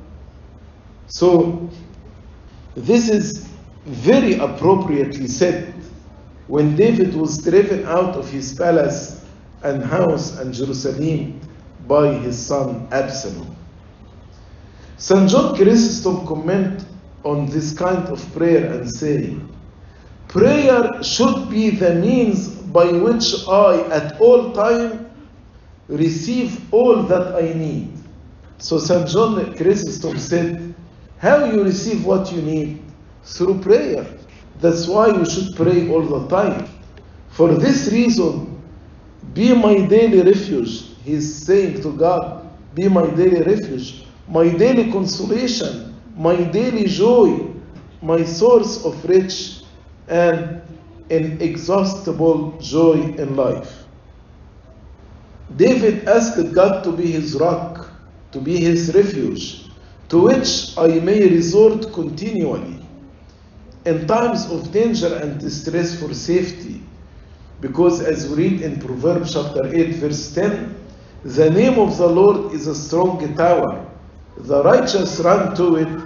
So, 1.07 1.69
this 2.75 3.09
is 3.09 3.49
very 3.85 4.35
appropriately 4.35 5.27
said 5.27 5.75
when 6.47 6.77
David 6.77 7.15
was 7.15 7.43
driven 7.43 7.85
out 7.87 8.15
of 8.17 8.31
his 8.31 8.55
palace 8.55 9.25
and 9.63 9.83
house 9.83 10.39
and 10.39 10.55
Jerusalem 10.55 11.41
by 11.87 12.15
his 12.15 12.39
son 12.39 12.89
Absalom. 12.93 13.57
St. 14.97 15.29
John 15.29 15.57
Chrysostom 15.57 16.27
comment 16.27 16.85
on 17.25 17.47
this 17.47 17.77
kind 17.77 18.07
of 18.09 18.21
prayer 18.33 18.73
and 18.73 18.91
say, 18.91 19.37
Prayer 20.29 21.03
should 21.03 21.51
be 21.51 21.71
the 21.71 21.95
means 21.97 22.49
by 22.49 22.87
which 22.87 23.47
I 23.49 23.81
at 23.91 24.21
all 24.21 24.53
time 24.53 25.12
receive 25.97 26.73
all 26.73 27.03
that 27.05 27.35
I 27.35 27.53
need. 27.53 27.93
So 28.59 28.79
St. 28.79 29.09
John 29.09 29.55
Chrysostom 29.57 30.19
said, 30.19 30.75
How 31.19 31.45
you 31.45 31.65
receive 31.65 32.05
what 32.05 32.33
you 32.33 32.43
need? 32.43 32.83
Through 33.25 33.61
prayer. 33.61 34.07
That's 34.61 34.87
why 34.87 35.09
you 35.09 35.25
should 35.25 35.55
pray 35.57 35.89
all 35.91 36.03
the 36.03 36.29
time. 36.29 36.69
For 37.31 37.55
this 37.55 37.91
reason, 37.93 38.61
be 39.35 39.55
my 39.55 39.87
daily 39.87 40.23
refuge. 40.23 40.85
He's 41.05 41.45
saying 41.45 41.83
to 41.83 41.93
God, 41.97 42.49
Be 42.75 42.89
my 42.89 43.07
daily 43.11 43.43
refuge, 43.43 44.07
my 44.29 44.49
daily 44.49 44.91
consolation, 44.93 45.95
my 46.17 46.37
daily 46.37 46.87
joy, 46.87 47.51
my 48.01 48.25
source 48.25 48.85
of 48.85 49.05
rich 49.05 49.63
and 50.09 50.63
inexhaustible 51.11 52.59
joy 52.61 52.95
in 53.19 53.37
life. 53.37 53.82
David 55.57 56.09
asked 56.09 56.53
God 56.53 56.83
to 56.85 56.93
be 56.93 57.11
his 57.11 57.35
rock, 57.35 57.91
to 58.33 58.41
be 58.41 58.59
his 58.59 58.95
refuge, 58.95 59.71
to 60.09 60.23
which 60.23 60.77
I 60.79 61.01
may 61.01 61.29
resort 61.29 61.93
continually 61.93 62.79
in 63.85 64.07
times 64.07 64.51
of 64.51 64.71
danger 64.73 65.15
and 65.17 65.41
distress 65.41 65.99
for 65.99 66.15
safety. 66.15 66.81
Because 67.61 68.01
as 68.01 68.29
we 68.29 68.49
read 68.49 68.63
in 68.63 68.81
Proverbs 68.81 69.35
chapter 69.35 69.67
8, 69.75 69.97
verse 69.97 70.35
10, 70.35 70.75
the 71.25 71.51
name 71.51 71.79
of 71.79 71.97
the 71.97 72.07
Lord 72.07 72.53
is 72.53 72.67
a 72.67 72.75
strong 72.75 73.35
tower. 73.37 73.87
The 74.37 74.63
righteous 74.63 75.21
run 75.21 75.55
to 75.57 75.77
it 75.77 76.03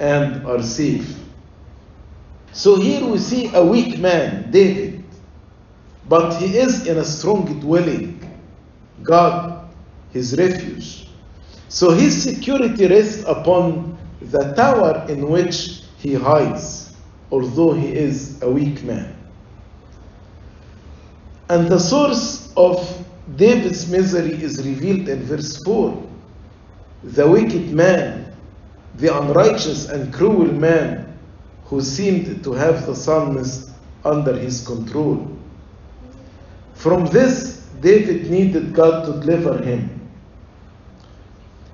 and 0.00 0.46
are 0.46 0.62
safe. 0.62 1.18
So 2.52 2.76
here 2.76 3.06
we 3.06 3.18
see 3.18 3.50
a 3.54 3.64
weak 3.64 3.98
man, 3.98 4.50
David, 4.50 5.04
but 6.08 6.36
he 6.38 6.56
is 6.58 6.86
in 6.86 6.98
a 6.98 7.04
strong 7.04 7.60
dwelling. 7.60 8.17
God, 9.02 9.68
his 10.12 10.36
refuge. 10.38 11.08
So 11.68 11.90
his 11.90 12.22
security 12.22 12.86
rests 12.86 13.24
upon 13.26 13.96
the 14.20 14.52
tower 14.54 15.06
in 15.08 15.28
which 15.28 15.82
he 15.98 16.14
hides, 16.14 16.96
although 17.30 17.72
he 17.72 17.94
is 17.94 18.40
a 18.42 18.50
weak 18.50 18.82
man. 18.82 19.14
And 21.50 21.68
the 21.68 21.78
source 21.78 22.52
of 22.56 23.06
David's 23.36 23.90
misery 23.90 24.32
is 24.32 24.66
revealed 24.66 25.08
in 25.08 25.22
verse 25.24 25.62
4. 25.62 26.02
The 27.04 27.26
wicked 27.26 27.70
man, 27.70 28.34
the 28.96 29.16
unrighteous 29.16 29.88
and 29.88 30.12
cruel 30.12 30.52
man 30.52 31.18
who 31.64 31.80
seemed 31.80 32.42
to 32.44 32.52
have 32.52 32.86
the 32.86 32.94
psalmist 32.94 33.70
under 34.04 34.36
his 34.36 34.66
control. 34.66 35.30
From 36.74 37.06
this, 37.06 37.57
David 37.80 38.30
needed 38.30 38.74
God 38.74 39.04
to 39.06 39.12
deliver 39.20 39.62
him. 39.62 40.10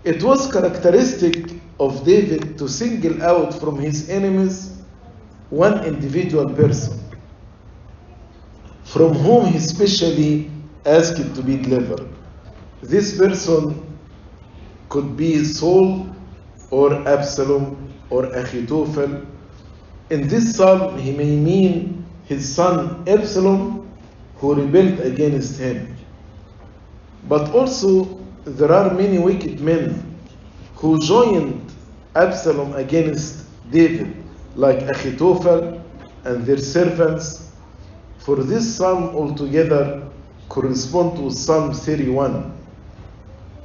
It 0.05 0.23
was 0.23 0.53
characteristic 0.53 1.51
of 1.81 2.05
David 2.05 2.59
to 2.59 2.69
single 2.69 3.23
out 3.23 3.55
from 3.55 3.79
his 3.79 4.09
enemies 4.11 4.83
one 5.51 5.85
individual 5.85 6.55
person 6.55 7.01
from 8.85 9.15
whom 9.15 9.47
he 9.47 9.59
specially 9.59 10.51
asked 10.85 11.35
to 11.35 11.43
be 11.43 11.57
delivered. 11.57 12.09
This 12.83 13.19
person 13.19 13.99
could 14.91 15.17
be 15.17 15.43
Saul 15.45 16.15
or 16.71 16.93
Absalom 17.09 17.95
or 18.11 18.25
Achitophel. 18.25 19.27
In 20.11 20.29
this 20.29 20.57
psalm, 20.57 20.99
he 20.99 21.13
may 21.13 21.37
mean 21.37 22.07
his 22.25 22.55
son 22.55 23.05
Absalom 23.09 23.91
who 24.37 24.55
rebelled 24.55 25.01
against 25.01 25.59
him. 25.59 25.94
But 27.29 27.51
also, 27.51 28.21
there 28.45 28.73
are 28.73 28.93
many 28.93 29.19
wicked 29.19 29.61
men 29.61 30.19
who 30.77 31.01
joined 31.01 31.73
Absalom 32.15 32.75
against 32.75 33.47
David, 33.71 34.15
like 34.55 34.81
Achitophel 34.81 35.83
and 36.25 36.45
their 36.45 36.59
servants. 36.59 37.51
For 38.19 38.37
this 38.37 38.77
psalm 38.77 39.17
altogether 39.17 40.07
correspond 40.49 41.17
to 41.17 41.31
Psalm 41.31 41.73
31, 41.73 42.53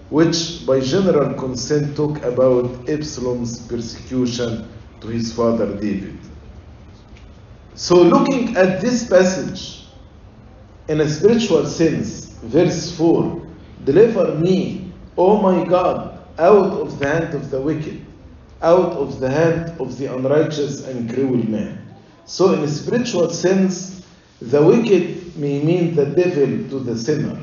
which 0.09 0.65
by 0.65 0.79
general 0.79 1.33
consent 1.35 1.95
talk 1.95 2.21
about 2.23 2.89
Absalom's 2.89 3.67
persecution 3.67 4.67
to 5.01 5.07
his 5.07 5.31
father 5.33 5.75
David. 5.79 6.17
So 7.75 8.01
looking 8.01 8.57
at 8.57 8.81
this 8.81 9.07
passage 9.07 9.85
in 10.87 11.01
a 11.01 11.07
spiritual 11.07 11.65
sense, 11.65 12.25
verse 12.43 12.91
4, 12.97 13.48
deliver 13.91 14.35
me, 14.35 14.91
O 15.17 15.41
my 15.41 15.65
God, 15.65 16.19
out 16.37 16.71
of 16.79 16.99
the 16.99 17.07
hand 17.07 17.33
of 17.33 17.49
the 17.49 17.59
wicked, 17.59 18.05
out 18.61 18.93
of 18.93 19.19
the 19.19 19.29
hand 19.29 19.73
of 19.81 19.97
the 19.97 20.05
unrighteous 20.13 20.85
and 20.85 21.11
cruel 21.11 21.43
man. 21.49 21.73
So 22.25 22.53
in 22.53 22.63
a 22.63 22.67
spiritual 22.67 23.31
sense, 23.31 24.05
the 24.41 24.61
wicked 24.61 25.35
may 25.37 25.63
mean 25.63 25.95
the 25.95 26.05
devil 26.05 26.69
to 26.69 26.79
the 26.79 26.95
sinner. 26.97 27.37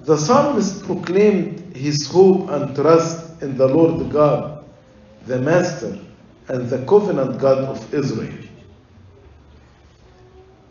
The 0.00 0.16
psalmist 0.16 0.84
proclaimed 0.84 1.76
his 1.76 2.08
hope 2.10 2.48
and 2.48 2.74
trust 2.74 3.42
in 3.42 3.58
the 3.58 3.68
Lord 3.68 4.10
God, 4.10 4.64
the 5.26 5.38
Master, 5.38 5.98
and 6.48 6.70
the 6.70 6.84
covenant 6.86 7.38
God 7.38 7.58
of 7.58 7.94
Israel. 7.94 8.34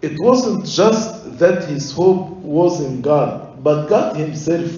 It 0.01 0.17
wasn't 0.19 0.65
just 0.65 1.38
that 1.38 1.65
his 1.65 1.91
hope 1.91 2.30
was 2.38 2.82
in 2.82 3.01
God, 3.01 3.50
but 3.63 3.88
God 3.88 4.15
Himself 4.17 4.71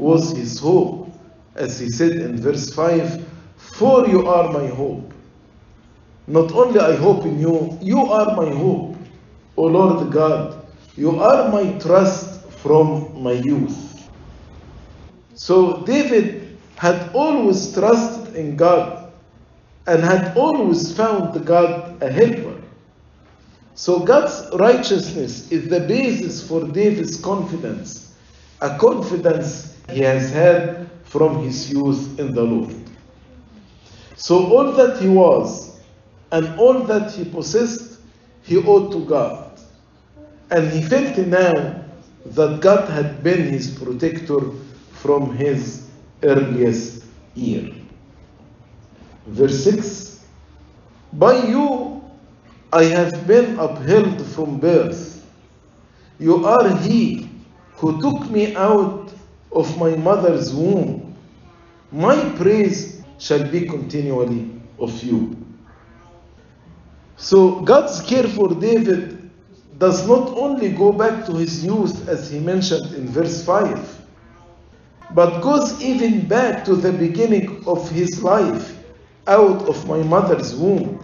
was 0.00 0.32
his 0.36 0.58
hope. 0.58 1.12
As 1.54 1.78
he 1.78 1.90
said 1.90 2.12
in 2.12 2.40
verse 2.40 2.72
5 2.74 3.26
For 3.56 4.08
you 4.08 4.26
are 4.26 4.52
my 4.52 4.66
hope. 4.68 5.12
Not 6.26 6.52
only 6.52 6.80
I 6.80 6.96
hope 6.96 7.24
in 7.26 7.38
you, 7.38 7.78
you 7.82 8.00
are 8.06 8.34
my 8.36 8.50
hope. 8.50 8.96
O 9.56 9.64
Lord 9.64 10.10
God, 10.12 10.64
you 10.96 11.20
are 11.20 11.50
my 11.50 11.78
trust 11.78 12.50
from 12.52 13.22
my 13.22 13.32
youth. 13.32 14.08
So 15.34 15.84
David 15.84 16.58
had 16.76 17.10
always 17.14 17.72
trusted 17.74 18.36
in 18.36 18.56
God 18.56 19.12
and 19.86 20.02
had 20.02 20.36
always 20.36 20.96
found 20.96 21.44
God 21.44 22.02
a 22.02 22.10
helper. 22.10 22.62
So 23.74 24.00
God's 24.00 24.48
righteousness 24.56 25.50
is 25.50 25.68
the 25.68 25.80
basis 25.80 26.46
for 26.46 26.64
David's 26.68 27.20
confidence, 27.20 28.09
a 28.60 28.78
confidence 28.78 29.76
he 29.90 30.00
has 30.00 30.30
had 30.30 30.88
from 31.04 31.42
his 31.42 31.70
youth 31.72 32.18
in 32.18 32.34
the 32.34 32.42
Lord. 32.42 32.74
So 34.16 34.46
all 34.54 34.72
that 34.72 35.00
he 35.00 35.08
was 35.08 35.80
and 36.30 36.58
all 36.58 36.80
that 36.80 37.12
he 37.12 37.24
possessed, 37.24 38.00
he 38.42 38.58
owed 38.58 38.92
to 38.92 39.04
God. 39.06 39.58
And 40.50 40.70
he 40.70 40.82
felt 40.82 41.16
now 41.18 41.84
that 42.26 42.60
God 42.60 42.88
had 42.90 43.22
been 43.22 43.48
his 43.48 43.70
protector 43.70 44.40
from 44.92 45.34
his 45.36 45.88
earliest 46.22 47.04
year. 47.34 47.72
Verse 49.26 49.64
6 49.64 50.24
By 51.14 51.46
you 51.46 52.02
I 52.72 52.84
have 52.84 53.26
been 53.26 53.58
upheld 53.58 54.24
from 54.26 54.58
birth. 54.60 55.26
You 56.18 56.46
are 56.46 56.76
he 56.78 57.19
who 57.80 57.98
took 58.02 58.28
me 58.30 58.54
out 58.56 59.10
of 59.52 59.78
my 59.78 59.96
mother's 59.96 60.52
womb. 60.52 61.16
My 61.90 62.16
praise 62.36 63.02
shall 63.18 63.42
be 63.50 63.66
continually 63.66 64.50
of 64.78 65.02
you. 65.02 65.34
So 67.16 67.60
God's 67.60 68.02
care 68.02 68.28
for 68.28 68.54
David 68.54 69.30
does 69.78 70.06
not 70.06 70.28
only 70.36 70.70
go 70.72 70.92
back 70.92 71.24
to 71.24 71.32
his 71.32 71.64
youth 71.64 72.06
as 72.06 72.30
he 72.30 72.38
mentioned 72.38 72.94
in 72.94 73.08
verse 73.08 73.42
5, 73.46 74.06
but 75.14 75.40
goes 75.40 75.80
even 75.82 76.28
back 76.28 76.66
to 76.66 76.76
the 76.76 76.92
beginning 76.92 77.64
of 77.66 77.90
his 77.90 78.22
life 78.22 78.76
out 79.26 79.66
of 79.66 79.88
my 79.88 80.02
mother's 80.02 80.54
womb. 80.54 81.00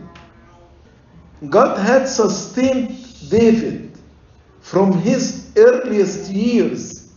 God 1.49 1.79
had 1.79 2.07
sustained 2.07 3.31
David 3.31 3.99
from 4.61 4.93
his 4.93 5.46
earliest 5.57 6.31
years, 6.31 7.13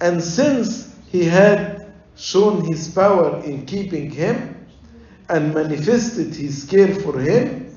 and 0.00 0.22
since 0.22 0.94
he 1.10 1.24
had 1.24 1.92
shown 2.16 2.64
his 2.70 2.88
power 2.88 3.42
in 3.44 3.66
keeping 3.66 4.10
him 4.10 4.66
and 5.28 5.54
manifested 5.54 6.34
his 6.34 6.64
care 6.64 6.94
for 6.94 7.18
him, 7.18 7.76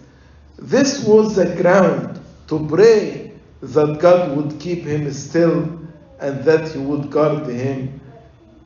this 0.58 1.04
was 1.04 1.36
the 1.36 1.56
ground 1.62 2.20
to 2.48 2.68
pray 2.68 3.32
that 3.62 4.00
God 4.00 4.36
would 4.36 4.60
keep 4.60 4.84
him 4.84 5.12
still 5.12 5.80
and 6.20 6.44
that 6.44 6.72
he 6.72 6.80
would 6.80 7.10
guard 7.10 7.48
him 7.48 8.00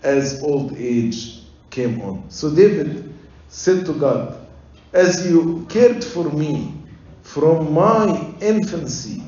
as 0.04 0.42
old 0.44 0.76
age 0.78 1.42
came 1.70 2.02
on. 2.02 2.24
So 2.30 2.54
David 2.54 3.14
said 3.50 3.86
to 3.86 3.94
God, 3.94 4.48
As 4.94 5.30
you 5.30 5.66
cared 5.70 6.04
for 6.04 6.26
me 6.32 6.74
from 7.24 7.74
my 7.74 8.34
infancy, 8.42 9.24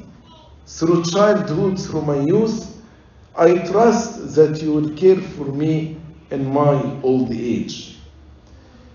through 0.70 1.04
childhood, 1.04 1.80
through 1.80 2.04
my 2.04 2.20
youth, 2.20 2.78
I 3.36 3.58
trust 3.68 4.36
that 4.36 4.62
you 4.62 4.74
will 4.74 4.92
care 4.96 5.16
for 5.20 5.46
me 5.46 5.98
in 6.30 6.54
my 6.54 7.02
old 7.02 7.32
age. 7.32 7.98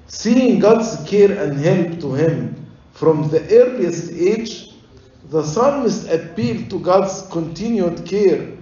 Seeing 0.07 0.61
God's 0.61 0.97
care 1.09 1.33
and 1.43 1.59
help 1.59 1.99
to 2.01 2.15
him 2.15 2.67
from 2.93 3.29
the 3.29 3.43
earliest 3.51 4.13
age, 4.13 4.71
the 5.31 5.43
psalmist 5.43 6.09
appealed 6.09 6.71
to 6.71 6.79
God's 6.79 7.23
continued 7.33 8.07
care, 8.07 8.53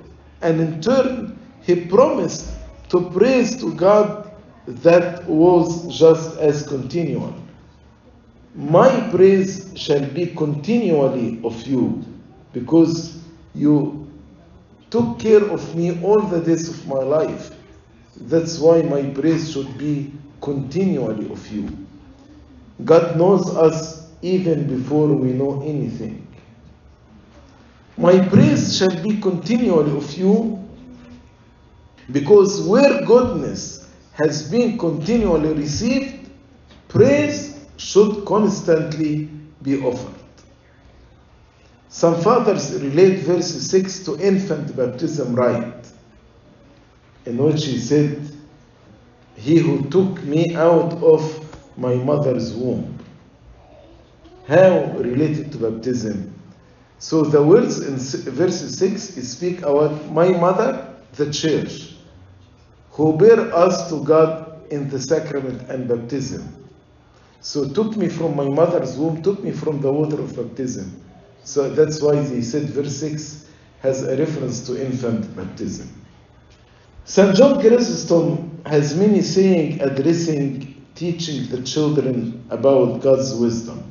and 0.40 0.60
in 0.60 0.80
turn, 0.80 1.38
he 1.60 1.84
promised 1.84 2.48
to 2.88 3.10
praise 3.10 3.60
to 3.60 3.74
God 3.74 4.32
that 4.66 5.24
was 5.28 5.98
just 5.98 6.38
as 6.38 6.66
continual. 6.66 7.34
My 8.54 8.88
praise 9.10 9.70
shall 9.76 10.04
be 10.06 10.26
continually 10.26 11.40
of 11.44 11.66
you, 11.66 12.04
because 12.52 13.20
you 13.54 14.10
took 14.90 15.18
care 15.18 15.42
of 15.42 15.74
me 15.74 16.02
all 16.02 16.20
the 16.20 16.40
days 16.40 16.68
of 16.68 16.86
my 16.86 17.02
life. 17.02 17.54
That's 18.16 18.58
why 18.58 18.82
my 18.82 19.02
praise 19.02 19.52
should 19.52 19.78
be 19.78 20.12
continually 20.40 21.30
of 21.30 21.50
you. 21.50 21.68
God 22.84 23.16
knows 23.16 23.56
us 23.56 24.10
even 24.22 24.66
before 24.66 25.08
we 25.08 25.32
know 25.32 25.62
anything. 25.62 26.26
My 27.96 28.26
praise 28.28 28.76
shall 28.76 29.02
be 29.02 29.20
continually 29.20 29.96
of 29.96 30.12
you 30.12 30.58
because 32.10 32.62
where 32.62 33.04
goodness 33.04 33.88
has 34.14 34.50
been 34.50 34.76
continually 34.78 35.54
received, 35.54 36.28
praise 36.88 37.66
should 37.76 38.24
constantly 38.24 39.28
be 39.62 39.82
offered. 39.82 40.11
Some 41.92 42.22
fathers 42.22 42.72
relate 42.80 43.18
verse 43.18 43.48
6 43.48 43.98
to 44.06 44.18
infant 44.18 44.74
baptism 44.74 45.34
rite, 45.34 45.86
in 47.26 47.36
which 47.36 47.66
he 47.66 47.78
said, 47.78 48.30
He 49.36 49.58
who 49.58 49.90
took 49.90 50.22
me 50.24 50.54
out 50.54 50.94
of 51.02 51.22
my 51.76 51.94
mother's 51.94 52.54
womb. 52.54 52.98
How 54.48 54.94
related 54.96 55.52
to 55.52 55.58
baptism? 55.58 56.32
So 56.98 57.24
the 57.24 57.42
words 57.42 57.80
in 57.80 57.98
verse 58.32 58.74
6 58.74 59.02
speak 59.28 59.58
about 59.58 60.10
my 60.10 60.28
mother, 60.28 60.96
the 61.12 61.30
church, 61.30 61.94
who 62.92 63.18
bear 63.18 63.54
us 63.54 63.90
to 63.90 64.02
God 64.02 64.72
in 64.72 64.88
the 64.88 64.98
sacrament 64.98 65.68
and 65.68 65.86
baptism. 65.86 66.56
So 67.42 67.68
took 67.68 67.98
me 67.98 68.08
from 68.08 68.34
my 68.34 68.48
mother's 68.48 68.96
womb, 68.96 69.22
took 69.22 69.44
me 69.44 69.50
from 69.52 69.82
the 69.82 69.92
water 69.92 70.18
of 70.18 70.34
baptism. 70.34 71.01
So 71.44 71.70
that's 71.70 72.00
why 72.00 72.16
they 72.16 72.42
said, 72.42 72.70
verse 72.70 72.96
6, 72.98 73.48
has 73.80 74.02
a 74.02 74.16
reference 74.16 74.64
to 74.66 74.84
infant 74.84 75.34
baptism. 75.36 75.88
St. 77.04 77.34
John 77.34 77.60
Chrysostom 77.60 78.62
has 78.64 78.96
many 78.96 79.22
sayings 79.22 79.82
addressing 79.82 80.72
teaching 80.94 81.48
the 81.48 81.62
children 81.62 82.44
about 82.50 83.00
God's 83.00 83.34
wisdom. 83.34 83.90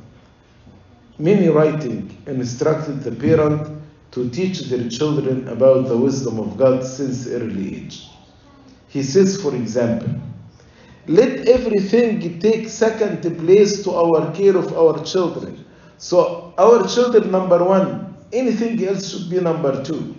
Many 1.18 1.48
writing 1.48 2.16
instructed 2.26 3.02
the 3.02 3.12
parent 3.12 3.82
to 4.12 4.30
teach 4.30 4.60
their 4.62 4.88
children 4.88 5.46
about 5.48 5.88
the 5.88 5.96
wisdom 5.96 6.38
of 6.38 6.56
God 6.56 6.84
since 6.84 7.26
early 7.26 7.76
age. 7.76 8.08
He 8.88 9.02
says, 9.02 9.40
for 9.40 9.54
example, 9.54 10.08
let 11.06 11.48
everything 11.48 12.38
take 12.38 12.68
second 12.68 13.22
place 13.38 13.82
to 13.84 13.92
our 13.92 14.32
care 14.34 14.56
of 14.56 14.76
our 14.76 15.04
children. 15.04 15.61
So, 16.02 16.52
our 16.58 16.88
children, 16.88 17.30
number 17.30 17.62
one, 17.62 18.16
anything 18.32 18.84
else 18.84 19.08
should 19.08 19.30
be 19.30 19.38
number 19.38 19.84
two. 19.84 20.16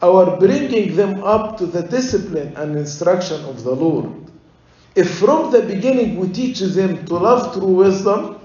Our 0.00 0.38
bringing 0.38 0.96
them 0.96 1.22
up 1.22 1.58
to 1.58 1.66
the 1.66 1.82
discipline 1.82 2.56
and 2.56 2.74
instruction 2.74 3.44
of 3.44 3.64
the 3.64 3.72
Lord. 3.72 4.10
If 4.94 5.18
from 5.18 5.52
the 5.52 5.60
beginning 5.60 6.16
we 6.16 6.32
teach 6.32 6.60
them 6.60 7.04
to 7.04 7.16
love 7.16 7.52
true 7.52 7.74
wisdom, 7.84 8.40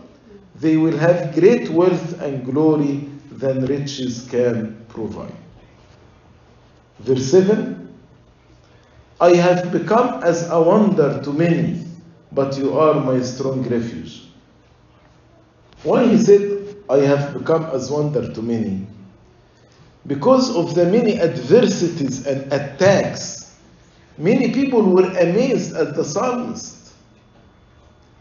they 0.59 0.75
will 0.75 0.97
have 0.97 1.33
great 1.33 1.69
wealth 1.69 2.19
and 2.19 2.43
glory 2.43 3.07
than 3.31 3.65
riches 3.65 4.27
can 4.29 4.83
provide. 4.89 5.33
Verse 6.99 7.31
7 7.31 7.87
I 9.21 9.33
have 9.35 9.71
become 9.71 10.21
as 10.23 10.49
a 10.49 10.61
wonder 10.61 11.21
to 11.23 11.31
many, 11.31 11.85
but 12.33 12.57
you 12.57 12.77
are 12.77 12.99
my 12.99 13.21
strong 13.21 13.63
refuge. 13.63 14.28
Why 15.83 16.07
he 16.07 16.17
said, 16.17 16.75
I 16.89 16.97
have 16.97 17.37
become 17.37 17.65
as 17.65 17.89
wonder 17.89 18.33
to 18.33 18.41
many? 18.41 18.85
Because 20.07 20.55
of 20.55 20.75
the 20.75 20.85
many 20.85 21.19
adversities 21.19 22.25
and 22.25 22.51
attacks, 22.51 23.55
many 24.17 24.51
people 24.51 24.81
were 24.81 25.07
amazed 25.07 25.75
at 25.75 25.95
the 25.95 26.03
psalmist. 26.03 26.93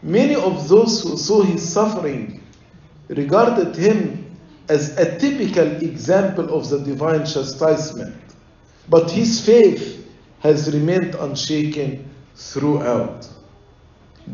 Many 0.01 0.35
of 0.35 0.69
those 0.69 1.01
who 1.03 1.17
saw 1.17 1.41
his 1.41 1.67
suffering 1.67 2.41
regarded 3.09 3.75
him 3.75 4.37
as 4.69 4.97
a 4.97 5.17
typical 5.17 5.67
example 5.83 6.53
of 6.57 6.69
the 6.69 6.79
divine 6.79 7.25
chastisement. 7.25 8.15
But 8.87 9.11
his 9.11 9.43
faith 9.43 10.07
has 10.39 10.73
remained 10.73 11.15
unshaken 11.15 12.09
throughout. 12.35 13.27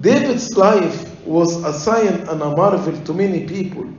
David's 0.01 0.55
life 0.55 1.14
was 1.25 1.63
a 1.63 1.73
sign 1.73 2.07
and 2.07 2.41
a 2.41 2.55
marvel 2.55 3.01
to 3.03 3.13
many 3.13 3.45
people 3.47 3.89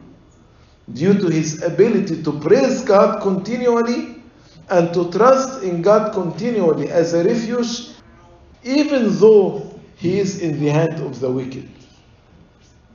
due 0.92 1.14
to 1.14 1.28
his 1.28 1.62
ability 1.62 2.22
to 2.22 2.38
praise 2.40 2.82
God 2.82 3.20
continually 3.20 4.22
and 4.68 4.92
to 4.94 5.10
trust 5.10 5.62
in 5.62 5.82
God 5.82 6.12
continually 6.12 6.88
as 6.90 7.14
a 7.14 7.24
refuge, 7.24 7.90
even 8.62 9.16
though 9.18 9.78
he 9.96 10.18
is 10.18 10.40
in 10.40 10.60
the 10.60 10.68
hand 10.68 11.00
of 11.00 11.20
the 11.20 11.30
wicked. 11.30 11.68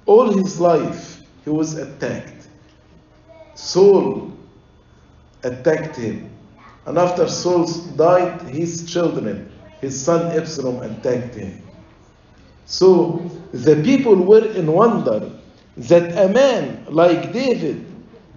All 0.06 0.32
his 0.32 0.60
life 0.60 1.22
he 1.44 1.50
was 1.50 1.76
attacked. 1.76 2.48
Saul 3.56 4.32
attacked 5.44 5.96
him. 5.96 6.30
And 6.86 6.98
after 6.98 7.28
Saul 7.28 7.66
died, 7.96 8.42
his 8.44 8.92
children, 8.92 9.52
his 9.82 10.00
son 10.04 10.36
Absalom, 10.38 10.82
attacked 10.82 11.36
him. 11.36 11.62
So 12.66 13.22
the 13.52 13.82
people 13.84 14.16
were 14.16 14.46
in 14.46 14.72
wonder 14.72 15.30
that 15.78 16.18
a 16.18 16.32
man 16.32 16.86
like 16.90 17.34
David, 17.34 17.86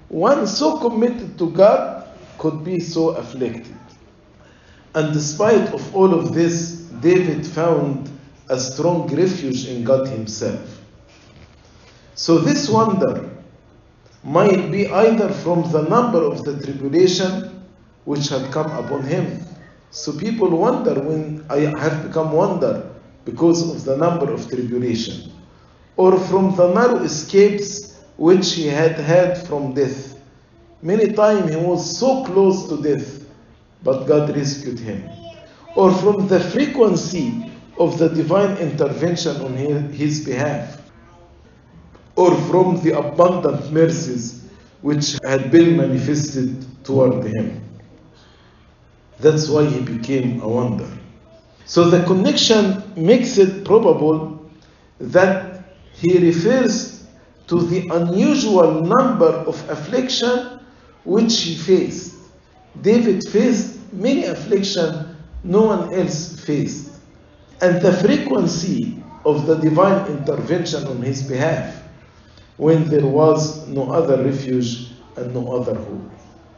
one 0.08 0.46
so 0.46 0.78
committed 0.78 1.38
to 1.38 1.50
God, 1.50 2.08
could 2.38 2.64
be 2.64 2.80
so 2.80 3.10
afflicted. 3.10 3.76
And 4.94 5.12
despite 5.12 5.72
of 5.72 5.94
all 5.94 6.14
of 6.14 6.34
this, 6.34 6.76
David 7.00 7.46
found 7.46 8.10
a 8.48 8.58
strong 8.58 9.08
refuge 9.14 9.66
in 9.66 9.84
God 9.84 10.08
himself. 10.08 10.80
So 12.14 12.38
this 12.38 12.68
wonder 12.68 13.30
might 14.22 14.70
be 14.70 14.88
either 14.88 15.28
from 15.28 15.70
the 15.72 15.82
number 15.82 16.22
of 16.22 16.44
the 16.44 16.62
tribulation 16.62 17.64
which 18.04 18.28
had 18.28 18.50
come 18.52 18.70
upon 18.72 19.02
him. 19.02 19.44
So 19.90 20.12
people 20.12 20.48
wonder 20.50 20.94
when 21.00 21.44
I 21.50 21.60
have 21.78 22.06
become 22.06 22.32
wonder 22.32 22.93
because 23.24 23.68
of 23.74 23.84
the 23.84 23.96
number 23.96 24.30
of 24.30 24.48
tribulation, 24.48 25.32
or 25.96 26.18
from 26.18 26.54
the 26.56 26.72
narrow 26.72 26.98
escapes 26.98 28.02
which 28.16 28.54
he 28.54 28.66
had 28.66 28.92
had 28.92 29.46
from 29.46 29.74
death. 29.74 30.20
Many 30.82 31.12
times 31.12 31.50
he 31.50 31.56
was 31.56 31.98
so 31.98 32.24
close 32.24 32.68
to 32.68 32.82
death, 32.82 33.24
but 33.82 34.04
God 34.04 34.36
rescued 34.36 34.78
him. 34.78 35.08
Or 35.74 35.92
from 35.92 36.28
the 36.28 36.38
frequency 36.38 37.50
of 37.78 37.98
the 37.98 38.08
divine 38.08 38.56
intervention 38.58 39.36
on 39.40 39.56
his 39.56 40.24
behalf, 40.24 40.80
or 42.16 42.34
from 42.48 42.80
the 42.82 42.96
abundant 42.96 43.72
mercies 43.72 44.44
which 44.82 45.16
had 45.24 45.50
been 45.50 45.76
manifested 45.76 46.64
toward 46.84 47.24
him. 47.24 47.60
That's 49.18 49.48
why 49.48 49.64
he 49.66 49.80
became 49.80 50.40
a 50.42 50.48
wonder. 50.48 50.88
So 51.66 51.88
the 51.88 52.04
connection 52.04 52.82
makes 52.96 53.38
it 53.38 53.64
probable 53.64 54.50
that 54.98 55.64
he 55.92 56.18
refers 56.18 57.06
to 57.46 57.60
the 57.60 57.88
unusual 57.88 58.82
number 58.82 59.26
of 59.26 59.68
affliction 59.70 60.60
which 61.04 61.40
he 61.40 61.56
faced. 61.56 62.14
David 62.80 63.22
faced 63.28 63.92
many 63.92 64.24
affliction 64.24 65.16
no 65.44 65.62
one 65.62 65.92
else 65.94 66.40
faced. 66.40 66.90
And 67.60 67.80
the 67.80 67.92
frequency 67.92 69.02
of 69.24 69.46
the 69.46 69.56
divine 69.56 70.06
intervention 70.10 70.86
on 70.86 71.02
his 71.02 71.22
behalf 71.22 71.82
when 72.56 72.88
there 72.88 73.06
was 73.06 73.66
no 73.68 73.92
other 73.92 74.22
refuge 74.22 74.88
and 75.16 75.34
no 75.34 75.56
other 75.56 75.74
hope. 75.74 76.10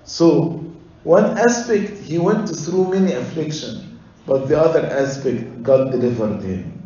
So 0.05 0.65
one 1.05 1.39
aspect, 1.39 1.99
he 1.99 2.19
went 2.19 2.49
through 2.49 2.91
many 2.91 3.13
affliction, 3.13 3.96
but 4.27 4.49
the 4.49 4.61
other 4.61 4.85
aspect, 4.87 5.63
God 5.63 5.93
delivered 5.93 6.43
him. 6.43 6.83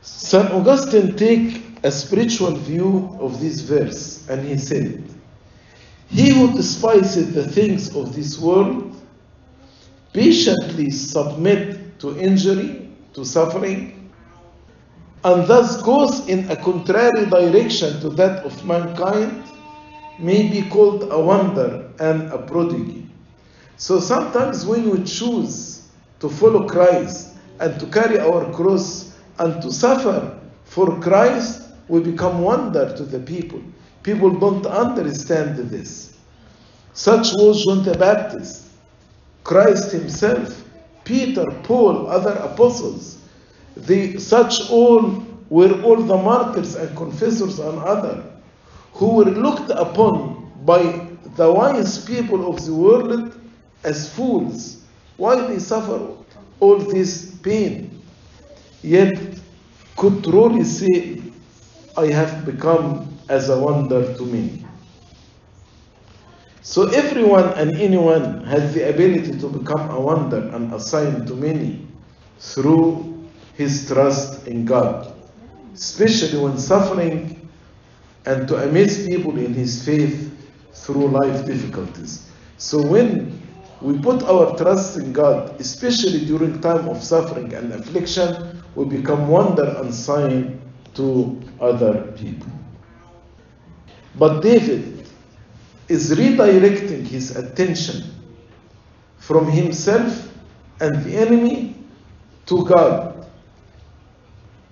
St. 0.00 0.50
Augustine 0.52 1.16
take 1.16 1.62
a 1.82 1.90
spiritual 1.90 2.52
view 2.52 3.16
of 3.20 3.40
this 3.40 3.60
verse, 3.60 4.28
and 4.28 4.46
he 4.46 4.56
said, 4.56 5.02
He 6.08 6.30
who 6.30 6.52
despises 6.56 7.34
the 7.34 7.46
things 7.46 7.94
of 7.94 8.14
this 8.14 8.38
world 8.38 8.94
patiently 10.12 10.90
submit 10.90 11.98
to 12.00 12.18
injury, 12.18 12.88
to 13.14 13.24
suffering, 13.24 14.10
and 15.24 15.46
thus 15.48 15.82
goes 15.82 16.28
in 16.28 16.48
a 16.50 16.56
contrary 16.56 17.26
direction 17.26 18.00
to 18.00 18.08
that 18.10 18.44
of 18.44 18.64
mankind, 18.64 19.44
may 20.18 20.48
be 20.48 20.68
called 20.68 21.10
a 21.10 21.18
wonder 21.18 21.90
and 21.98 22.30
a 22.32 22.38
prodigy. 22.38 23.08
So 23.76 24.00
sometimes 24.00 24.64
when 24.64 24.90
we 24.90 25.04
choose 25.04 25.77
to 26.20 26.28
follow 26.28 26.66
Christ 26.66 27.36
and 27.60 27.78
to 27.80 27.86
carry 27.86 28.18
our 28.18 28.52
cross 28.52 29.16
and 29.38 29.60
to 29.62 29.72
suffer 29.72 30.38
for 30.64 30.98
Christ, 31.00 31.70
we 31.88 32.00
become 32.00 32.42
wonder 32.42 32.94
to 32.96 33.04
the 33.04 33.20
people. 33.20 33.62
People 34.02 34.30
don't 34.38 34.66
understand 34.66 35.56
this. 35.70 36.16
Such 36.92 37.28
was 37.34 37.64
John 37.64 37.84
the 37.84 37.96
Baptist, 37.96 38.66
Christ 39.44 39.92
himself, 39.92 40.64
Peter, 41.04 41.44
Paul, 41.62 42.08
other 42.08 42.32
apostles. 42.32 43.18
They, 43.76 44.18
such 44.18 44.70
all 44.70 45.24
were 45.48 45.80
all 45.82 45.96
the 45.96 46.16
martyrs 46.16 46.74
and 46.74 46.94
confessors 46.96 47.58
and 47.58 47.78
other 47.78 48.24
who 48.92 49.14
were 49.14 49.24
looked 49.24 49.70
upon 49.70 50.50
by 50.64 51.08
the 51.36 51.50
wise 51.50 52.04
people 52.04 52.52
of 52.52 52.64
the 52.66 52.74
world 52.74 53.40
as 53.84 54.12
fools. 54.12 54.82
Why 55.18 55.48
they 55.48 55.58
suffer 55.58 56.00
all 56.60 56.78
this 56.78 57.34
pain? 57.42 58.00
Yet 58.82 59.18
could 59.96 60.22
truly 60.22 60.62
say, 60.62 61.20
I 61.96 62.06
have 62.06 62.46
become 62.46 63.18
as 63.28 63.48
a 63.48 63.58
wonder 63.58 64.14
to 64.14 64.24
me. 64.24 64.64
So 66.62 66.88
everyone 66.90 67.48
and 67.54 67.76
anyone 67.76 68.44
has 68.44 68.74
the 68.74 68.88
ability 68.88 69.38
to 69.40 69.48
become 69.48 69.90
a 69.90 70.00
wonder 70.00 70.48
and 70.54 70.72
a 70.72 70.78
sign 70.78 71.26
to 71.26 71.34
many 71.34 71.84
through 72.38 73.28
his 73.54 73.88
trust 73.88 74.46
in 74.46 74.64
God, 74.64 75.12
especially 75.74 76.38
when 76.38 76.58
suffering 76.58 77.48
and 78.24 78.46
to 78.46 78.56
amaze 78.62 79.04
people 79.04 79.36
in 79.36 79.52
his 79.52 79.84
faith 79.84 80.32
through 80.74 81.08
life 81.08 81.44
difficulties. 81.44 82.30
So 82.58 82.80
when 82.86 83.42
we 83.80 83.98
put 83.98 84.22
our 84.22 84.56
trust 84.56 84.98
in 84.98 85.12
God, 85.12 85.60
especially 85.60 86.24
during 86.24 86.60
time 86.60 86.88
of 86.88 87.02
suffering 87.02 87.52
and 87.54 87.72
affliction, 87.72 88.62
we 88.74 88.84
become 88.84 89.28
wonder 89.28 89.76
and 89.80 89.94
sign 89.94 90.60
to 90.94 91.40
other 91.60 92.12
people. 92.12 92.50
But 94.16 94.40
David, 94.40 94.98
is 95.88 96.12
redirecting 96.12 97.06
his 97.06 97.34
attention 97.34 98.04
from 99.16 99.50
himself 99.50 100.30
and 100.80 101.02
the 101.04 101.16
enemy 101.16 101.74
to 102.46 102.64
God. 102.64 103.26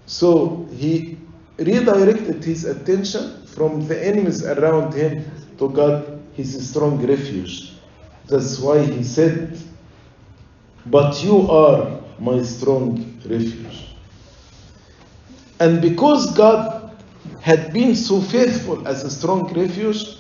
So 0.05 0.69
he 0.73 1.19
redirected 1.59 2.45
his 2.45 2.65
attention 2.65 3.47
from 3.47 3.89
the 3.89 4.07
enemies 4.07 4.45
around 4.45 4.93
him 4.93 5.25
to 5.59 5.71
God, 5.71 6.23
his 6.35 6.69
strong 6.69 7.05
refuge. 7.05 7.76
That's 8.29 8.59
why 8.59 8.83
he 8.83 9.05
said, 9.05 9.59
But 10.87 11.23
you 11.23 11.49
are 11.51 12.01
my 12.19 12.43
strong 12.43 13.21
refuge. 13.25 13.95
And 15.61 15.81
because 15.81 16.35
God 16.37 16.91
had 17.41 17.73
been 17.73 17.95
so 17.95 18.21
faithful 18.21 18.87
as 18.87 19.05
a 19.05 19.11
strong 19.11 19.53
refuge, 19.55 20.19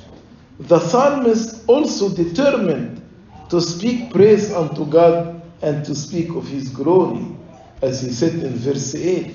the 0.60 0.78
psalmist 0.78 1.68
also 1.68 2.08
determined 2.08 3.02
to 3.50 3.60
speak 3.60 4.12
praise 4.12 4.52
unto 4.52 4.86
God 4.86 5.42
and 5.62 5.84
to 5.84 5.94
speak 5.94 6.30
of 6.30 6.46
his 6.46 6.68
glory, 6.68 7.26
as 7.82 8.02
he 8.02 8.10
said 8.10 8.34
in 8.34 8.54
verse 8.54 8.94
8 8.94 9.34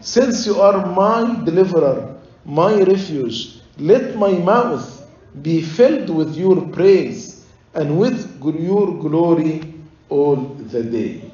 Since 0.00 0.46
you 0.46 0.60
are 0.60 0.86
my 0.86 1.42
deliverer, 1.44 2.16
my 2.44 2.82
refuge, 2.82 3.60
let 3.78 4.16
my 4.16 4.32
mouth 4.32 5.06
be 5.42 5.62
filled 5.62 6.10
with 6.10 6.36
your 6.36 6.60
praise 6.68 7.27
and 7.74 7.98
with 7.98 8.40
your 8.42 8.98
glory 8.98 9.74
all 10.08 10.36
the 10.36 10.82
day. 10.82 11.30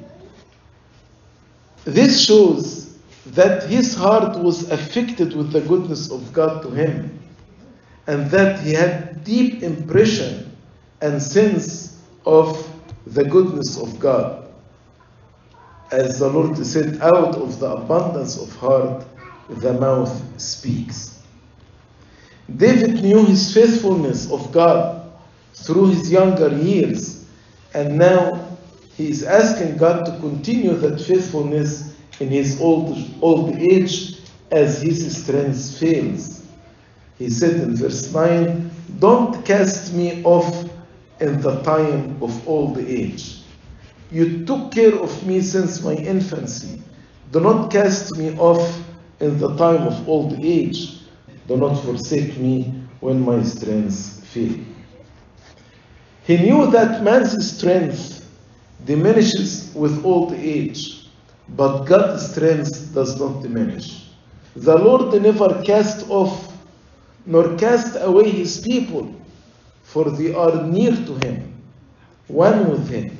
This 1.85 2.25
shows 2.25 2.97
that 3.27 3.63
his 3.63 3.95
heart 3.95 4.37
was 4.37 4.69
affected 4.71 5.35
with 5.35 5.51
the 5.51 5.61
goodness 5.61 6.11
of 6.11 6.33
God 6.33 6.61
to 6.63 6.69
him 6.69 7.19
and 8.07 8.29
that 8.31 8.59
he 8.59 8.73
had 8.73 9.23
deep 9.23 9.63
impression 9.63 10.55
and 11.01 11.21
sense 11.21 12.01
of 12.25 12.69
the 13.07 13.23
goodness 13.23 13.77
of 13.77 13.99
God. 13.99 14.47
As 15.91 16.19
the 16.19 16.27
Lord 16.27 16.57
said, 16.65 16.99
out 17.01 17.35
of 17.35 17.59
the 17.59 17.71
abundance 17.71 18.37
of 18.37 18.55
heart, 18.55 19.05
the 19.49 19.73
mouth 19.73 20.41
speaks. 20.41 21.19
David 22.55 23.01
knew 23.01 23.25
his 23.25 23.53
faithfulness 23.53 24.31
of 24.31 24.51
God 24.51 25.04
through 25.55 25.87
his 25.87 26.11
younger 26.11 26.49
years, 26.49 27.25
and 27.73 27.97
now 27.97 28.47
he 28.95 29.09
is 29.09 29.23
asking 29.23 29.77
God 29.77 30.05
to 30.05 30.11
continue 30.19 30.75
that 30.75 31.01
faithfulness 31.01 31.95
in 32.19 32.29
his 32.29 32.61
old, 32.61 32.97
old 33.21 33.55
age 33.57 34.19
as 34.51 34.81
his 34.81 35.23
strength 35.23 35.79
fails. 35.79 36.45
He 37.17 37.29
said 37.29 37.55
in 37.61 37.75
verse 37.75 38.13
9, 38.13 38.71
Don't 38.99 39.45
cast 39.45 39.93
me 39.93 40.23
off 40.23 40.69
in 41.19 41.41
the 41.41 41.61
time 41.61 42.21
of 42.21 42.47
old 42.47 42.77
age. 42.77 43.41
You 44.11 44.45
took 44.45 44.71
care 44.71 44.95
of 44.95 45.25
me 45.25 45.41
since 45.41 45.81
my 45.81 45.93
infancy. 45.93 46.81
Do 47.31 47.39
not 47.39 47.71
cast 47.71 48.15
me 48.17 48.37
off 48.37 48.83
in 49.19 49.37
the 49.39 49.55
time 49.55 49.87
of 49.87 50.07
old 50.07 50.39
age. 50.39 50.99
Do 51.47 51.57
not 51.57 51.75
forsake 51.83 52.37
me 52.37 52.73
when 52.99 53.21
my 53.21 53.43
strength 53.43 54.25
fail. 54.27 54.59
He 56.25 56.37
knew 56.37 56.71
that 56.71 57.03
man's 57.03 57.55
strength 57.55 58.27
diminishes 58.85 59.71
with 59.75 60.03
old 60.03 60.33
age, 60.33 61.07
but 61.49 61.83
God's 61.83 62.31
strength 62.31 62.93
does 62.93 63.19
not 63.19 63.43
diminish. 63.43 64.09
The 64.55 64.75
Lord 64.75 65.21
never 65.21 65.61
cast 65.63 66.09
off 66.09 66.51
nor 67.25 67.55
cast 67.57 67.97
away 67.99 68.29
his 68.29 68.61
people, 68.61 69.13
for 69.83 70.09
they 70.11 70.33
are 70.33 70.63
near 70.63 70.91
to 70.91 71.15
him, 71.25 71.53
one 72.27 72.69
with 72.69 72.87
him. 72.89 73.17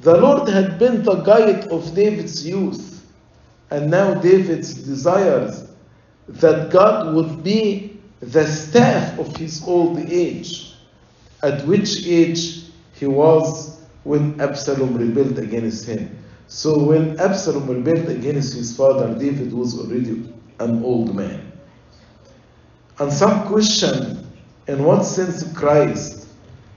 The 0.00 0.16
Lord 0.16 0.48
had 0.48 0.78
been 0.78 1.02
the 1.02 1.16
guide 1.16 1.68
of 1.68 1.94
David's 1.94 2.46
youth, 2.46 3.04
and 3.70 3.90
now 3.90 4.14
David 4.14 4.60
desires 4.60 5.68
that 6.28 6.70
God 6.70 7.14
would 7.14 7.42
be 7.42 7.98
the 8.20 8.46
staff 8.46 9.18
of 9.18 9.36
his 9.36 9.62
old 9.66 9.98
age, 9.98 10.73
at 11.44 11.64
which 11.66 12.06
age 12.06 12.62
he 12.94 13.06
was 13.06 13.78
when 14.04 14.40
Absalom 14.40 14.96
rebelled 14.96 15.38
against 15.38 15.86
him. 15.86 16.18
So 16.46 16.78
when 16.82 17.20
Absalom 17.20 17.68
rebelled 17.68 18.08
against 18.08 18.54
his 18.54 18.74
father, 18.74 19.14
David 19.14 19.52
was 19.52 19.78
already 19.78 20.32
an 20.58 20.82
old 20.82 21.14
man. 21.14 21.52
And 22.98 23.12
some 23.12 23.46
question 23.46 24.26
in 24.68 24.84
what 24.84 25.04
sense 25.04 25.52
Christ, 25.52 26.28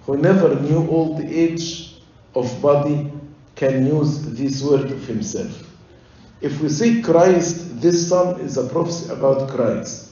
who 0.04 0.18
never 0.18 0.60
knew 0.60 0.90
old 0.90 1.22
age 1.22 1.96
of 2.36 2.62
body, 2.62 3.12
can 3.56 3.88
use 3.88 4.22
this 4.34 4.62
word 4.62 4.92
of 4.92 5.08
himself. 5.08 5.64
If 6.42 6.60
we 6.60 6.68
say 6.68 7.02
Christ, 7.02 7.82
this 7.82 8.10
psalm 8.10 8.42
is 8.42 8.58
a 8.58 8.68
prophecy 8.68 9.12
about 9.14 9.50
Christ. 9.50 10.12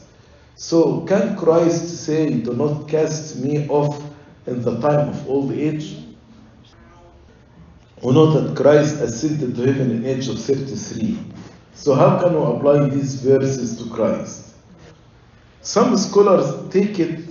So 0.56 1.02
can 1.02 1.36
Christ 1.36 2.06
say, 2.06 2.40
Do 2.40 2.54
not 2.54 2.88
cast 2.88 3.36
me 3.38 3.68
off 3.68 4.02
in 4.48 4.62
the 4.62 4.80
time 4.80 5.10
of 5.10 5.30
old 5.30 5.52
age? 5.52 5.98
We 8.02 8.14
know 8.14 8.32
that 8.40 8.56
Christ 8.56 9.02
ascended 9.02 9.56
to 9.56 9.66
heaven 9.66 9.92
in 9.92 10.06
age 10.06 10.28
of 10.28 10.40
33. 10.40 11.18
So 11.74 11.96
how 11.96 12.20
can 12.20 12.34
we 12.34 12.56
apply 12.56 12.90
these 12.90 13.16
verses 13.16 13.78
to 13.82 13.90
Christ? 13.90 14.54
Some 15.62 15.98
scholars 15.98 16.72
take 16.72 17.00
it 17.00 17.22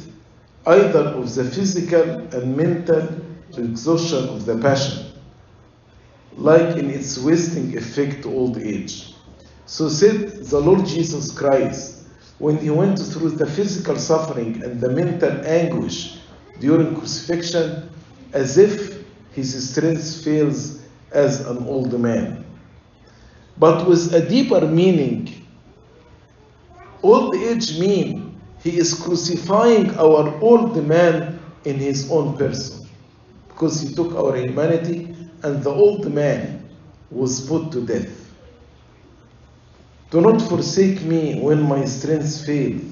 either 0.67 1.09
of 1.09 1.35
the 1.35 1.45
physical 1.45 2.03
and 2.03 2.57
mental 2.57 3.09
exhaustion 3.57 4.29
of 4.31 4.45
the 4.47 4.59
passion, 4.59 5.13
like 6.37 6.77
in 6.77 6.91
its 6.91 7.19
wasting 7.19 7.77
effect 7.77 8.23
to 8.23 8.31
old 8.31 8.59
age. 8.59 9.15
So 9.67 9.89
said 9.89 10.45
the 10.45 10.61
Lord 10.61 10.85
Jesus 10.87 11.31
Christ 11.31 12.07
when 12.39 12.59
he 12.59 12.71
went 12.71 12.99
through 12.99 13.31
the 13.31 13.47
physical 13.47 13.97
suffering 13.97 14.63
and 14.63 14.81
the 14.81 14.91
mental 14.91 15.47
anguish 15.47 16.19
during 16.61 16.95
crucifixion 16.97 17.91
as 18.33 18.59
if 18.59 19.05
his 19.33 19.71
strength 19.71 20.25
fails 20.25 20.83
as 21.13 21.41
an 21.47 21.67
old 21.67 21.99
man. 21.99 22.45
But 23.59 23.87
with 23.89 24.13
a 24.15 24.27
deeper 24.29 24.67
meaning, 24.67 25.47
old 27.03 27.35
age 27.37 27.79
means 27.79 28.35
he 28.63 28.79
is 28.79 28.95
crucifying 28.95 29.91
our 29.99 30.35
old 30.41 30.77
man 30.87 31.39
in 31.65 31.77
his 31.77 32.11
own 32.11 32.37
person 32.37 32.89
because 33.49 33.81
he 33.81 33.95
took 33.95 34.15
our 34.15 34.37
humanity 34.37 35.15
and 35.43 35.63
the 35.63 35.71
old 35.71 36.13
man 36.13 36.67
was 37.11 37.47
put 37.47 37.71
to 37.73 37.85
death. 37.87 38.33
Do 40.11 40.21
not 40.21 40.41
forsake 40.43 41.03
me 41.03 41.41
when 41.41 41.63
my 41.63 41.85
strength 41.85 42.47
fails, 42.47 42.83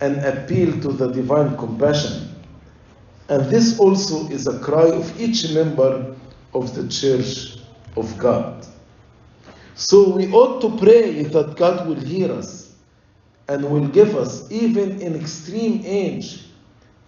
and 0.00 0.16
appeal 0.24 0.72
to 0.80 0.92
the 0.92 1.08
divine 1.08 1.56
compassion. 1.56 2.27
And 3.28 3.44
this 3.50 3.78
also 3.78 4.26
is 4.28 4.46
a 4.46 4.58
cry 4.60 4.88
of 4.88 5.20
each 5.20 5.52
member 5.52 6.16
of 6.54 6.74
the 6.74 6.88
Church 6.88 7.58
of 7.96 8.16
God. 8.18 8.66
So 9.74 10.10
we 10.10 10.32
ought 10.32 10.60
to 10.62 10.76
pray 10.78 11.22
that 11.24 11.56
God 11.56 11.86
will 11.86 12.00
hear 12.00 12.32
us 12.32 12.74
and 13.48 13.64
will 13.70 13.86
give 13.88 14.16
us, 14.16 14.50
even 14.50 15.00
in 15.00 15.14
extreme 15.14 15.82
age, 15.84 16.44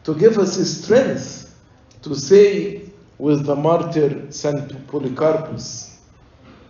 to 0.04 0.14
give 0.14 0.38
us 0.38 0.56
strength 0.68 1.54
to 2.02 2.14
say 2.14 2.83
with 3.18 3.44
the 3.44 3.56
martyr 3.56 4.30
Saint 4.30 4.87
Polycarpus, 4.88 5.98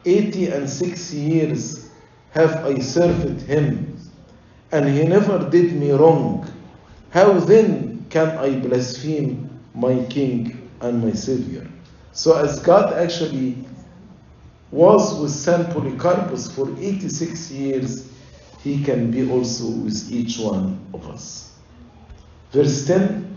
80 0.04 0.46
and 0.46 0.68
60 0.68 1.16
years 1.16 1.90
have 2.30 2.64
I 2.64 2.78
served 2.78 3.42
him, 3.42 3.96
and 4.72 4.88
he 4.88 5.04
never 5.04 5.50
did 5.50 5.74
me 5.74 5.90
wrong. 5.92 6.50
How 7.10 7.32
then 7.40 7.89
can 8.10 8.36
I 8.38 8.58
blaspheme 8.58 9.48
my 9.74 10.04
King 10.06 10.68
and 10.80 11.02
my 11.02 11.12
Savior? 11.12 11.66
So, 12.12 12.36
as 12.36 12.60
God 12.60 12.92
actually 12.94 13.64
was 14.70 15.18
with 15.20 15.30
Saint 15.30 15.70
Polycarpus 15.70 16.52
for 16.52 16.68
86 16.78 17.50
years, 17.50 18.12
he 18.62 18.82
can 18.82 19.10
be 19.10 19.30
also 19.30 19.68
with 19.68 20.12
each 20.12 20.38
one 20.38 20.84
of 20.92 21.08
us. 21.08 21.52
Verse 22.52 22.86
10 22.86 23.36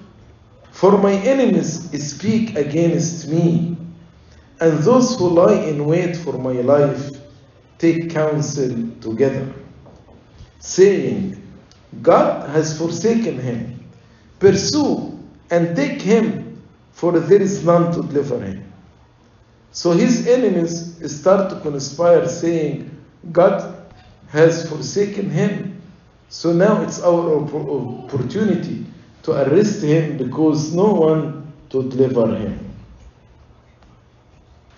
For 0.72 0.98
my 0.98 1.14
enemies 1.14 1.90
speak 2.16 2.56
against 2.56 3.28
me, 3.28 3.78
and 4.60 4.80
those 4.80 5.18
who 5.18 5.30
lie 5.30 5.54
in 5.54 5.86
wait 5.86 6.18
for 6.18 6.34
my 6.34 6.54
life 6.54 7.12
take 7.78 8.10
counsel 8.10 8.90
together, 9.02 9.54
saying, 10.60 11.40
God 12.02 12.50
has 12.50 12.78
forsaken 12.78 13.40
him. 13.40 13.83
Pursue 14.44 15.18
and 15.52 15.74
take 15.74 16.02
him, 16.02 16.62
for 16.92 17.18
there 17.18 17.42
is 17.42 17.64
none 17.64 17.94
to 17.94 18.02
deliver 18.02 18.42
him. 18.44 18.74
So 19.72 19.92
his 19.92 20.28
enemies 20.28 21.00
start 21.18 21.50
to 21.52 21.62
conspire, 21.62 22.28
saying, 22.28 22.92
God 23.32 23.74
has 24.28 24.70
forsaken 24.70 25.30
him. 25.30 25.82
So 26.28 26.52
now 26.52 26.82
it's 26.82 27.02
our 27.02 27.38
opportunity 27.38 28.86
to 29.22 29.32
arrest 29.32 29.82
him 29.82 30.18
because 30.18 30.74
no 30.74 30.92
one 30.94 31.54
to 31.70 31.90
deliver 31.90 32.36
him. 32.36 32.60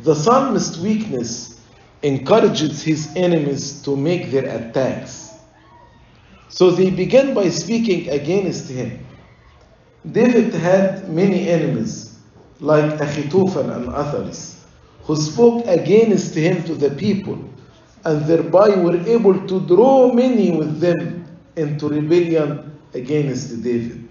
The 0.01 0.13
psalmist's 0.13 0.77
weakness 0.77 1.59
encourages 2.03 2.83
his 2.83 3.11
enemies 3.15 3.81
to 3.81 3.95
make 3.95 4.29
their 4.29 4.45
attacks. 4.45 5.33
So 6.49 6.69
they 6.69 6.91
begin 6.91 7.33
by 7.33 7.49
speaking 7.49 8.09
against 8.09 8.69
him. 8.69 9.04
David 10.11 10.53
had 10.53 11.09
many 11.09 11.49
enemies, 11.49 12.17
like 12.59 12.99
Achitophel 12.99 13.75
and 13.75 13.89
others, 13.89 14.63
who 15.03 15.15
spoke 15.15 15.65
against 15.65 16.35
him 16.35 16.63
to 16.63 16.75
the 16.75 16.91
people, 16.91 17.37
and 18.03 18.25
thereby 18.25 18.69
were 18.69 18.97
able 19.07 19.47
to 19.47 19.59
draw 19.61 20.13
many 20.13 20.51
with 20.51 20.79
them 20.79 21.25
into 21.55 21.89
rebellion 21.89 22.77
against 22.93 23.63
David. 23.63 24.07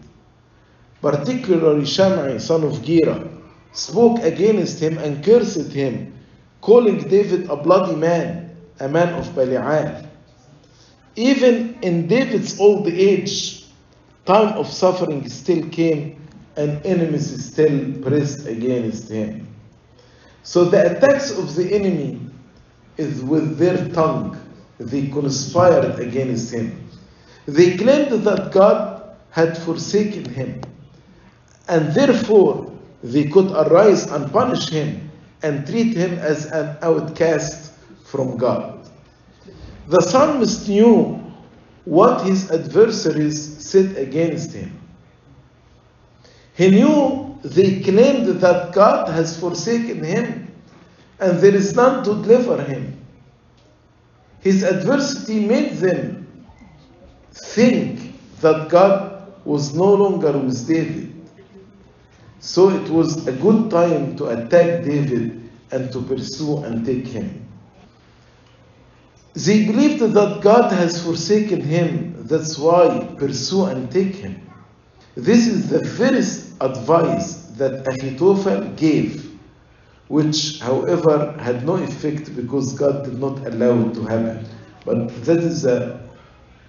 Particularly 1.01 1.85
Shimei, 1.85 2.39
son 2.39 2.65
of 2.65 2.83
Gera, 2.83 3.29
spoke 3.73 4.21
against 4.23 4.81
him 4.81 4.99
and 4.99 5.25
cursed 5.25 5.73
him, 5.73 6.13
calling 6.61 6.99
David 6.99 7.49
a 7.51 7.57
bloody 7.57 7.95
man, 7.95 8.57
a 8.81 8.89
man 8.89 9.15
of 9.15 9.35
Belial. 9.35 10.09
Even 11.15 11.79
in 11.83 12.09
David's 12.09 12.59
old 12.59 12.89
age, 12.89 13.64
time 14.27 14.57
of 14.57 14.67
suffering 14.67 15.29
still 15.29 15.69
came 15.69 16.21
and 16.57 16.85
enemies 16.87 17.45
still 17.45 17.93
pressed 18.03 18.47
against 18.47 19.11
him. 19.11 19.47
So 20.43 20.65
the 20.65 20.97
attacks 20.97 21.31
of 21.37 21.55
the 21.55 21.75
enemy 21.75 22.21
is 22.97 23.23
with 23.23 23.59
their 23.59 23.89
tongue. 23.89 24.41
They 24.79 25.09
conspired 25.09 25.99
against 25.99 26.53
him. 26.53 26.89
They 27.47 27.77
claimed 27.77 28.25
that 28.25 28.53
God 28.53 29.17
had 29.31 29.59
forsaken 29.59 30.25
him, 30.33 30.63
and 31.69 31.93
therefore 31.93 32.73
they 33.03 33.25
could 33.25 33.51
arise 33.51 34.11
and 34.11 34.33
punish 34.33 34.69
him 34.69 35.11
and 35.43 35.67
treat 35.67 35.97
him 35.97 36.19
as 36.19 36.47
an 36.47 36.77
outcast 36.83 37.73
from 38.05 38.37
God. 38.37 38.89
The 39.89 40.01
psalmist 40.01 40.69
knew 40.69 41.24
what 41.85 42.27
his 42.27 42.51
adversaries 42.51 43.65
said 43.65 43.97
against 43.97 44.53
him. 44.53 44.79
He 46.57 46.71
knew 46.71 47.39
they 47.43 47.81
claimed 47.81 48.27
that 48.41 48.73
God 48.73 49.09
has 49.09 49.39
forsaken 49.39 50.03
him 50.03 50.53
and 51.21 51.39
there 51.41 51.55
is 51.55 51.75
none 51.75 52.05
to 52.05 52.15
deliver 52.23 52.63
him. 52.63 52.99
His 54.41 54.63
adversity 54.63 55.45
made 55.45 55.73
them 55.75 56.47
think 57.33 58.15
that 58.41 58.69
God 58.69 59.33
was 59.45 59.75
no 59.75 59.95
longer 59.95 60.33
with 60.33 60.67
David. 60.67 61.13
So 62.41 62.71
it 62.71 62.89
was 62.91 63.27
a 63.27 63.33
good 63.33 63.71
time 63.71 64.17
to 64.17 64.27
attack 64.27 64.85
David 64.85 65.51
and 65.71 65.93
to 65.93 66.03
pursue 66.03 66.59
and 66.65 66.85
take 66.85 67.07
him. 67.07 67.44
They 69.35 69.67
believed 69.67 70.01
that 70.01 70.41
God 70.43 70.73
has 70.73 71.05
forsaken 71.05 71.61
him, 71.61 72.15
that's 72.27 72.57
why 72.57 73.05
pursue 73.19 73.65
and 73.65 73.91
take 73.91 74.15
him. 74.15 74.41
This 75.17 75.49
is 75.49 75.69
the 75.69 75.85
first 75.85 76.53
advice 76.61 77.35
that 77.57 77.87
Ahithophel 77.87 78.63
gave, 78.77 79.37
which, 80.07 80.61
however, 80.61 81.33
had 81.41 81.67
no 81.67 81.75
effect 81.75 82.35
because 82.37 82.75
God 82.75 83.05
did 83.05 83.19
not 83.19 83.45
allow 83.45 83.89
it 83.89 83.95
to 83.95 84.05
happen. 84.05 84.47
But 84.85 85.09
that 85.25 85.39
is 85.39 85.63
the 85.63 86.01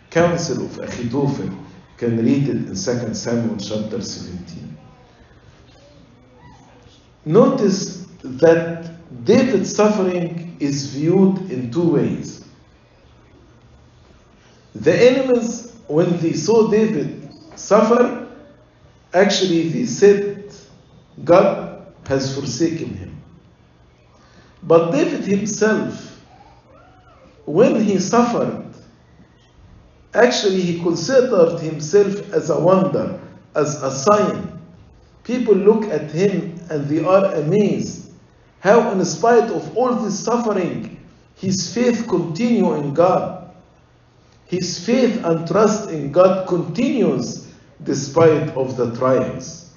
counsel 0.09 0.65
of 0.65 0.79
Ahithophel. 0.79 1.49
Can 1.97 2.17
read 2.17 2.49
it 2.49 2.55
in 2.55 2.65
2 2.65 2.75
Samuel 2.75 3.57
chapter 3.57 4.01
17. 4.01 4.77
Notice 7.25 8.07
that 8.23 8.91
David's 9.23 9.73
suffering 9.75 10.57
is 10.59 10.87
viewed 10.87 11.51
in 11.51 11.71
two 11.71 11.93
ways. 11.93 12.45
The 14.75 14.93
enemies, 14.93 15.73
when 15.87 16.17
they 16.17 16.33
saw 16.33 16.69
David 16.69 17.29
suffer, 17.55 18.27
actually 19.13 19.69
they 19.69 19.85
said, 19.85 20.53
God 21.23 21.87
has 22.07 22.35
forsaken 22.35 22.93
him. 22.93 23.21
But 24.63 24.91
David 24.91 25.23
himself, 25.23 26.21
when 27.45 27.81
he 27.81 27.99
suffered, 27.99 28.65
actually 30.13 30.61
he 30.61 30.81
considered 30.81 31.59
himself 31.59 32.33
as 32.33 32.49
a 32.49 32.59
wonder, 32.59 33.19
as 33.55 33.81
a 33.81 33.91
sign. 33.91 34.59
People 35.23 35.55
look 35.55 35.85
at 35.85 36.11
him 36.11 36.59
and 36.69 36.87
they 36.87 37.03
are 37.03 37.33
amazed 37.35 38.11
how, 38.59 38.91
in 38.91 39.05
spite 39.05 39.49
of 39.51 39.77
all 39.77 39.93
this 39.95 40.19
suffering, 40.19 40.99
his 41.35 41.73
faith 41.73 42.07
continue 42.07 42.73
in 42.73 42.93
God. 42.93 43.44
His 44.47 44.85
faith 44.85 45.23
and 45.23 45.47
trust 45.47 45.89
in 45.89 46.11
God 46.11 46.47
continues 46.47 47.51
despite 47.83 48.49
of 48.55 48.77
the 48.77 48.95
trials. 48.95 49.73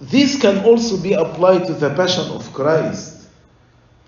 This 0.00 0.40
can 0.40 0.64
also 0.64 0.98
be 0.98 1.14
applied 1.14 1.66
to 1.66 1.72
the 1.72 1.94
passion 1.94 2.30
of 2.32 2.52
Christ 2.52 3.28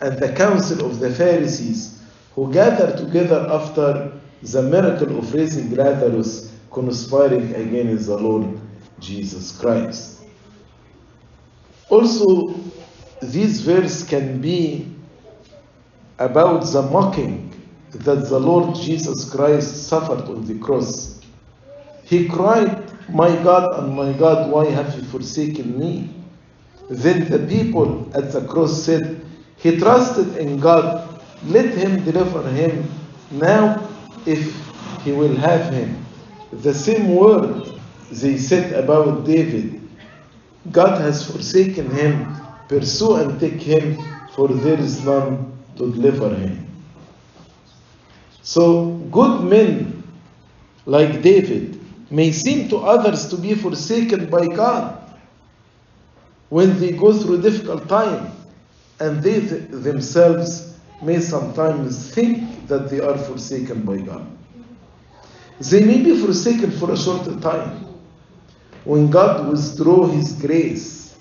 and 0.00 0.18
the 0.18 0.32
council 0.32 0.84
of 0.84 0.98
the 0.98 1.10
Pharisees 1.10 2.02
who 2.34 2.52
gathered 2.52 2.98
together 2.98 3.46
after 3.50 4.12
the 4.42 4.62
miracle 4.62 5.18
of 5.18 5.32
raising 5.32 5.74
Lazarus, 5.74 6.52
conspiring 6.70 7.54
against 7.54 8.06
the 8.06 8.18
Lord 8.18 8.60
Jesus 9.00 9.58
Christ. 9.58 10.20
Also, 11.88 12.54
this 13.22 13.60
verse 13.60 14.06
can 14.06 14.40
be 14.40 14.92
about 16.18 16.60
the 16.60 16.82
mocking 16.82 17.45
that 17.92 18.28
the 18.28 18.38
Lord 18.38 18.74
Jesus 18.76 19.30
Christ 19.30 19.88
suffered 19.88 20.22
on 20.22 20.46
the 20.46 20.58
cross. 20.58 21.20
He 22.04 22.28
cried, 22.28 22.84
My 23.08 23.28
God 23.42 23.78
and 23.78 23.94
my 23.94 24.12
God, 24.12 24.50
why 24.50 24.66
have 24.66 24.94
you 24.94 25.02
forsaken 25.04 25.78
me? 25.78 26.10
Then 26.88 27.28
the 27.30 27.40
people 27.46 28.08
at 28.14 28.32
the 28.32 28.46
cross 28.46 28.82
said, 28.82 29.20
He 29.56 29.76
trusted 29.76 30.36
in 30.36 30.60
God, 30.60 31.20
let 31.46 31.66
him 31.74 32.04
deliver 32.04 32.48
him 32.50 32.88
now 33.30 33.88
if 34.24 34.54
he 35.02 35.12
will 35.12 35.34
have 35.36 35.72
him. 35.72 36.04
The 36.52 36.74
same 36.74 37.14
word 37.14 37.72
they 38.10 38.38
said 38.38 38.72
about 38.72 39.24
David 39.24 39.86
God 40.72 41.00
has 41.00 41.30
forsaken 41.30 41.90
him, 41.90 42.34
pursue 42.68 43.16
and 43.16 43.38
take 43.38 43.62
him, 43.62 44.04
for 44.32 44.48
there 44.48 44.78
is 44.78 45.04
none 45.04 45.52
to 45.76 45.92
deliver 45.92 46.34
him. 46.34 46.65
So, 48.46 48.92
good 49.10 49.42
men 49.42 50.04
like 50.84 51.20
David 51.20 51.80
may 52.12 52.30
seem 52.30 52.68
to 52.68 52.76
others 52.76 53.26
to 53.30 53.36
be 53.36 53.56
forsaken 53.56 54.30
by 54.30 54.46
God 54.46 55.02
when 56.48 56.78
they 56.78 56.92
go 56.92 57.12
through 57.12 57.42
difficult 57.42 57.88
time, 57.88 58.30
and 59.00 59.20
they 59.20 59.40
th- 59.40 59.68
themselves 59.70 60.78
may 61.02 61.18
sometimes 61.18 62.14
think 62.14 62.68
that 62.68 62.88
they 62.88 63.00
are 63.00 63.18
forsaken 63.18 63.82
by 63.82 63.96
God. 63.96 64.24
They 65.58 65.84
may 65.84 66.00
be 66.04 66.16
forsaken 66.20 66.70
for 66.70 66.92
a 66.92 66.96
short 66.96 67.24
time 67.42 67.84
when 68.84 69.10
God 69.10 69.50
withdraws 69.50 70.12
His 70.14 70.32
grace 70.34 71.18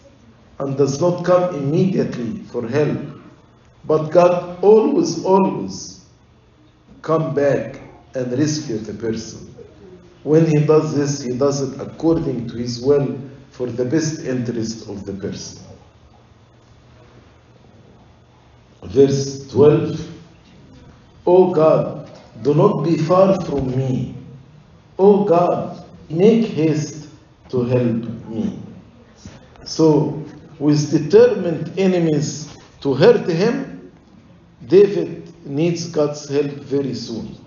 and 0.59 0.77
does 0.77 1.01
not 1.01 1.25
come 1.25 1.55
immediately 1.55 2.43
for 2.51 2.67
help. 2.67 2.99
But 3.83 4.09
God 4.09 4.63
always, 4.63 5.25
always 5.25 5.94
come 7.05 7.35
back 7.35 7.79
and 8.15 8.31
rescue 8.37 8.79
the 8.79 8.93
person. 8.95 9.55
When 10.23 10.47
He 10.47 10.65
does 10.65 10.95
this, 10.95 11.21
He 11.21 11.37
does 11.37 11.61
it 11.61 11.79
according 11.79 12.47
to 12.49 12.57
His 12.57 12.81
will 12.81 13.17
for 13.51 13.67
the 13.67 13.85
best 13.85 14.25
interest 14.25 14.89
of 14.89 15.05
the 15.05 15.13
person. 15.13 15.61
Verse 18.83 19.47
12 19.49 20.11
O 21.27 21.53
God, 21.53 22.09
do 22.43 22.53
not 22.53 22.83
be 22.83 22.97
far 22.97 23.39
from 23.45 23.75
me. 23.75 24.15
O 24.97 25.23
God, 25.25 25.85
make 26.09 26.45
haste 26.45 27.07
to 27.49 27.63
help 27.65 28.03
me. 28.27 28.59
So, 29.63 30.23
with 30.59 30.91
determined 30.91 31.71
enemies 31.77 32.55
to 32.81 32.93
hurt 32.93 33.27
him, 33.27 33.91
David 34.67 35.24
needs 35.45 35.87
God's 35.87 36.27
help 36.27 36.51
very 36.51 36.93
soon. 36.93 37.37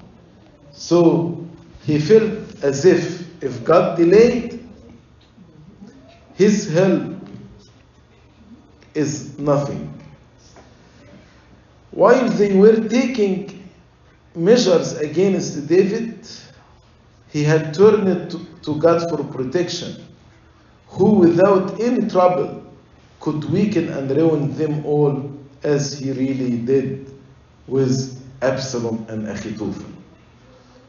So, 0.72 1.44
he 1.84 1.99
felt 1.99 2.62
as 2.62 2.84
if 2.84 3.28
if 3.42 3.64
God 3.64 3.96
delayed, 3.96 4.68
his 6.34 6.72
help 6.72 7.16
is 8.94 9.38
nothing. 9.38 9.92
While 11.90 12.28
they 12.28 12.55
were 12.57 12.88
taking 12.88 13.68
measures 14.34 14.96
against 14.99 15.68
David, 15.68 16.26
he 17.30 17.44
had 17.44 17.74
turned 17.74 18.30
to, 18.30 18.74
God 18.78 19.09
for 19.09 19.24
protection, 19.24 20.05
who 20.88 21.12
without 21.12 21.80
any 21.80 22.09
trouble 22.09 22.62
could 23.20 23.44
weaken 23.46 23.88
and 23.88 24.11
ruin 24.11 24.55
them 24.57 24.84
all 24.84 25.32
as 25.62 25.99
he 25.99 26.12
really 26.12 26.59
did 26.59 27.07
with 27.68 28.20
Absalom 28.42 29.06
and 29.08 29.26
Achitophel. 29.26 29.94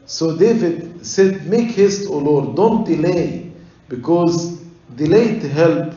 So 0.06 0.36
David 0.36 1.06
said, 1.06 1.46
Make 1.46 1.70
haste, 1.70 2.08
O 2.08 2.18
Lord, 2.18 2.56
don't 2.56 2.84
delay, 2.84 3.52
because 3.88 4.58
delayed 4.96 5.42
help 5.42 5.94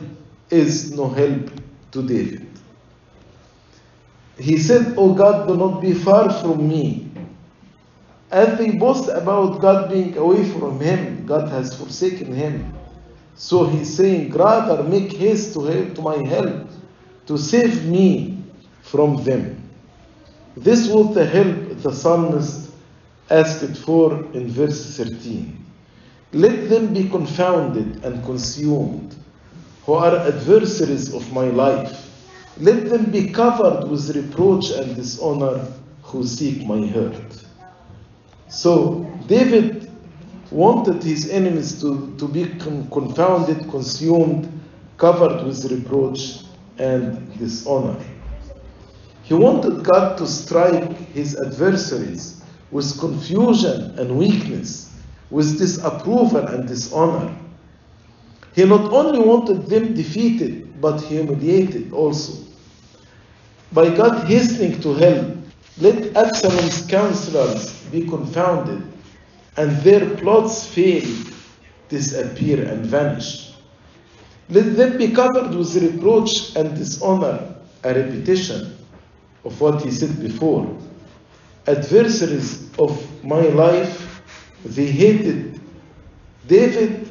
is 0.50 0.92
no 0.92 1.08
help 1.08 1.50
to 1.92 2.06
David. 2.06 2.46
He 4.38 4.58
said, 4.58 4.94
O 4.96 5.14
God, 5.14 5.48
do 5.48 5.56
not 5.56 5.80
be 5.80 5.94
far 5.94 6.32
from 6.32 6.68
me. 6.68 7.10
As 8.30 8.58
they 8.58 8.72
boast 8.72 9.08
about 9.08 9.60
God 9.60 9.90
being 9.90 10.16
away 10.16 10.44
from 10.44 10.80
him, 10.80 11.24
God 11.24 11.48
has 11.48 11.76
forsaken 11.76 12.34
him. 12.34 12.74
So 13.36 13.66
he's 13.66 13.94
saying, 13.96 14.32
rather 14.32 14.82
make 14.82 15.12
haste 15.12 15.54
to, 15.54 15.64
help, 15.64 15.94
to 15.94 16.02
my 16.02 16.16
help, 16.28 16.68
to 17.26 17.38
save 17.38 17.84
me 17.86 18.42
from 18.82 19.22
them. 19.24 19.63
This 20.56 20.88
was 20.88 21.14
the 21.14 21.26
help 21.26 21.82
the 21.82 21.92
psalmist 21.92 22.70
asked 23.30 23.76
for 23.78 24.24
in 24.34 24.48
verse 24.48 24.96
13. 24.96 25.64
Let 26.32 26.68
them 26.68 26.94
be 26.94 27.08
confounded 27.08 28.04
and 28.04 28.24
consumed, 28.24 29.14
who 29.86 29.94
are 29.94 30.16
adversaries 30.16 31.12
of 31.12 31.32
my 31.32 31.44
life. 31.46 32.10
Let 32.58 32.88
them 32.88 33.10
be 33.10 33.30
covered 33.30 33.88
with 33.88 34.14
reproach 34.14 34.70
and 34.70 34.94
dishonor 34.94 35.66
who 36.02 36.24
seek 36.24 36.64
my 36.66 36.86
hurt. 36.86 37.44
So 38.48 39.10
David 39.26 39.90
wanted 40.52 41.02
his 41.02 41.28
enemies 41.30 41.80
to, 41.80 42.14
to 42.18 42.28
be 42.28 42.44
con- 42.60 42.88
confounded, 42.92 43.68
consumed, 43.70 44.48
covered 44.98 45.44
with 45.44 45.64
reproach 45.64 46.44
and 46.78 47.36
dishonor. 47.38 47.96
He 49.24 49.32
wanted 49.32 49.82
God 49.82 50.18
to 50.18 50.26
strike 50.26 50.98
his 51.14 51.34
adversaries 51.40 52.42
with 52.70 52.98
confusion 53.00 53.98
and 53.98 54.18
weakness, 54.18 54.92
with 55.30 55.58
disapproval 55.58 56.46
and 56.46 56.68
dishonor. 56.68 57.34
He 58.54 58.64
not 58.64 58.92
only 58.92 59.20
wanted 59.20 59.66
them 59.66 59.94
defeated, 59.94 60.78
but 60.78 61.00
humiliated 61.00 61.90
also. 61.92 62.34
By 63.72 63.94
God 63.96 64.28
hastening 64.28 64.82
to 64.82 64.92
help, 64.92 65.36
let 65.78 66.14
Absalom's 66.14 66.82
counselors 66.86 67.72
be 67.90 68.06
confounded 68.06 68.82
and 69.56 69.70
their 69.78 70.16
plots 70.16 70.66
fail, 70.66 71.08
disappear, 71.88 72.68
and 72.68 72.84
vanish. 72.84 73.54
Let 74.50 74.76
them 74.76 74.98
be 74.98 75.12
covered 75.12 75.54
with 75.54 75.74
reproach 75.76 76.54
and 76.56 76.76
dishonor, 76.76 77.56
a 77.82 77.94
repetition 77.94 78.83
of 79.44 79.60
what 79.60 79.82
he 79.82 79.90
said 79.90 80.20
before. 80.20 80.76
Adversaries 81.66 82.68
of 82.78 83.24
my 83.24 83.40
life, 83.40 84.22
they 84.64 84.86
hated 84.86 85.60
David, 86.46 87.10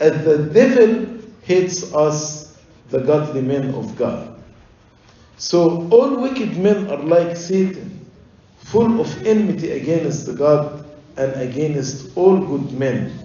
as 0.00 0.24
the 0.24 0.50
devil 0.52 1.18
hates 1.42 1.92
us, 1.94 2.58
the 2.90 3.00
godly 3.00 3.40
men 3.40 3.74
of 3.74 3.96
God. 3.96 4.42
So 5.38 5.88
all 5.90 6.20
wicked 6.20 6.56
men 6.56 6.88
are 6.88 6.98
like 6.98 7.36
Satan, 7.36 8.06
full 8.58 9.00
of 9.00 9.26
enmity 9.26 9.72
against 9.72 10.34
God 10.36 10.84
and 11.16 11.32
against 11.40 12.16
all 12.16 12.38
good 12.38 12.72
men. 12.72 13.18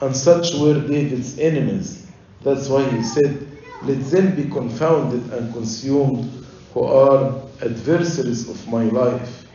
And 0.00 0.14
such 0.14 0.54
were 0.54 0.80
David's 0.86 1.38
enemies. 1.38 2.06
That's 2.42 2.68
why 2.68 2.88
he 2.90 3.02
said, 3.02 3.46
Let 3.82 4.00
them 4.10 4.36
be 4.36 4.44
confounded 4.50 5.32
and 5.32 5.52
consumed 5.52 6.46
who 6.74 6.82
are 6.82 7.45
adversaries 7.62 8.48
of 8.48 8.68
my 8.68 8.84
life. 8.84 9.46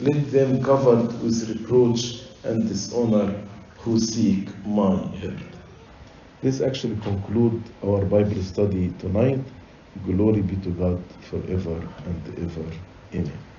Let 0.00 0.30
them 0.30 0.62
covered 0.62 1.20
with 1.22 1.48
reproach 1.48 2.22
and 2.44 2.66
dishonor 2.68 3.34
who 3.78 3.98
seek 3.98 4.48
my 4.66 4.96
hurt. 5.18 5.42
This 6.42 6.60
actually 6.60 6.96
conclude 7.00 7.62
our 7.84 8.04
Bible 8.06 8.42
study 8.42 8.92
tonight. 8.98 9.44
Glory 10.06 10.42
be 10.42 10.56
to 10.56 10.70
God 10.70 11.02
forever 11.24 11.76
and 12.06 12.38
ever. 12.38 12.66
Amen. 13.14 13.49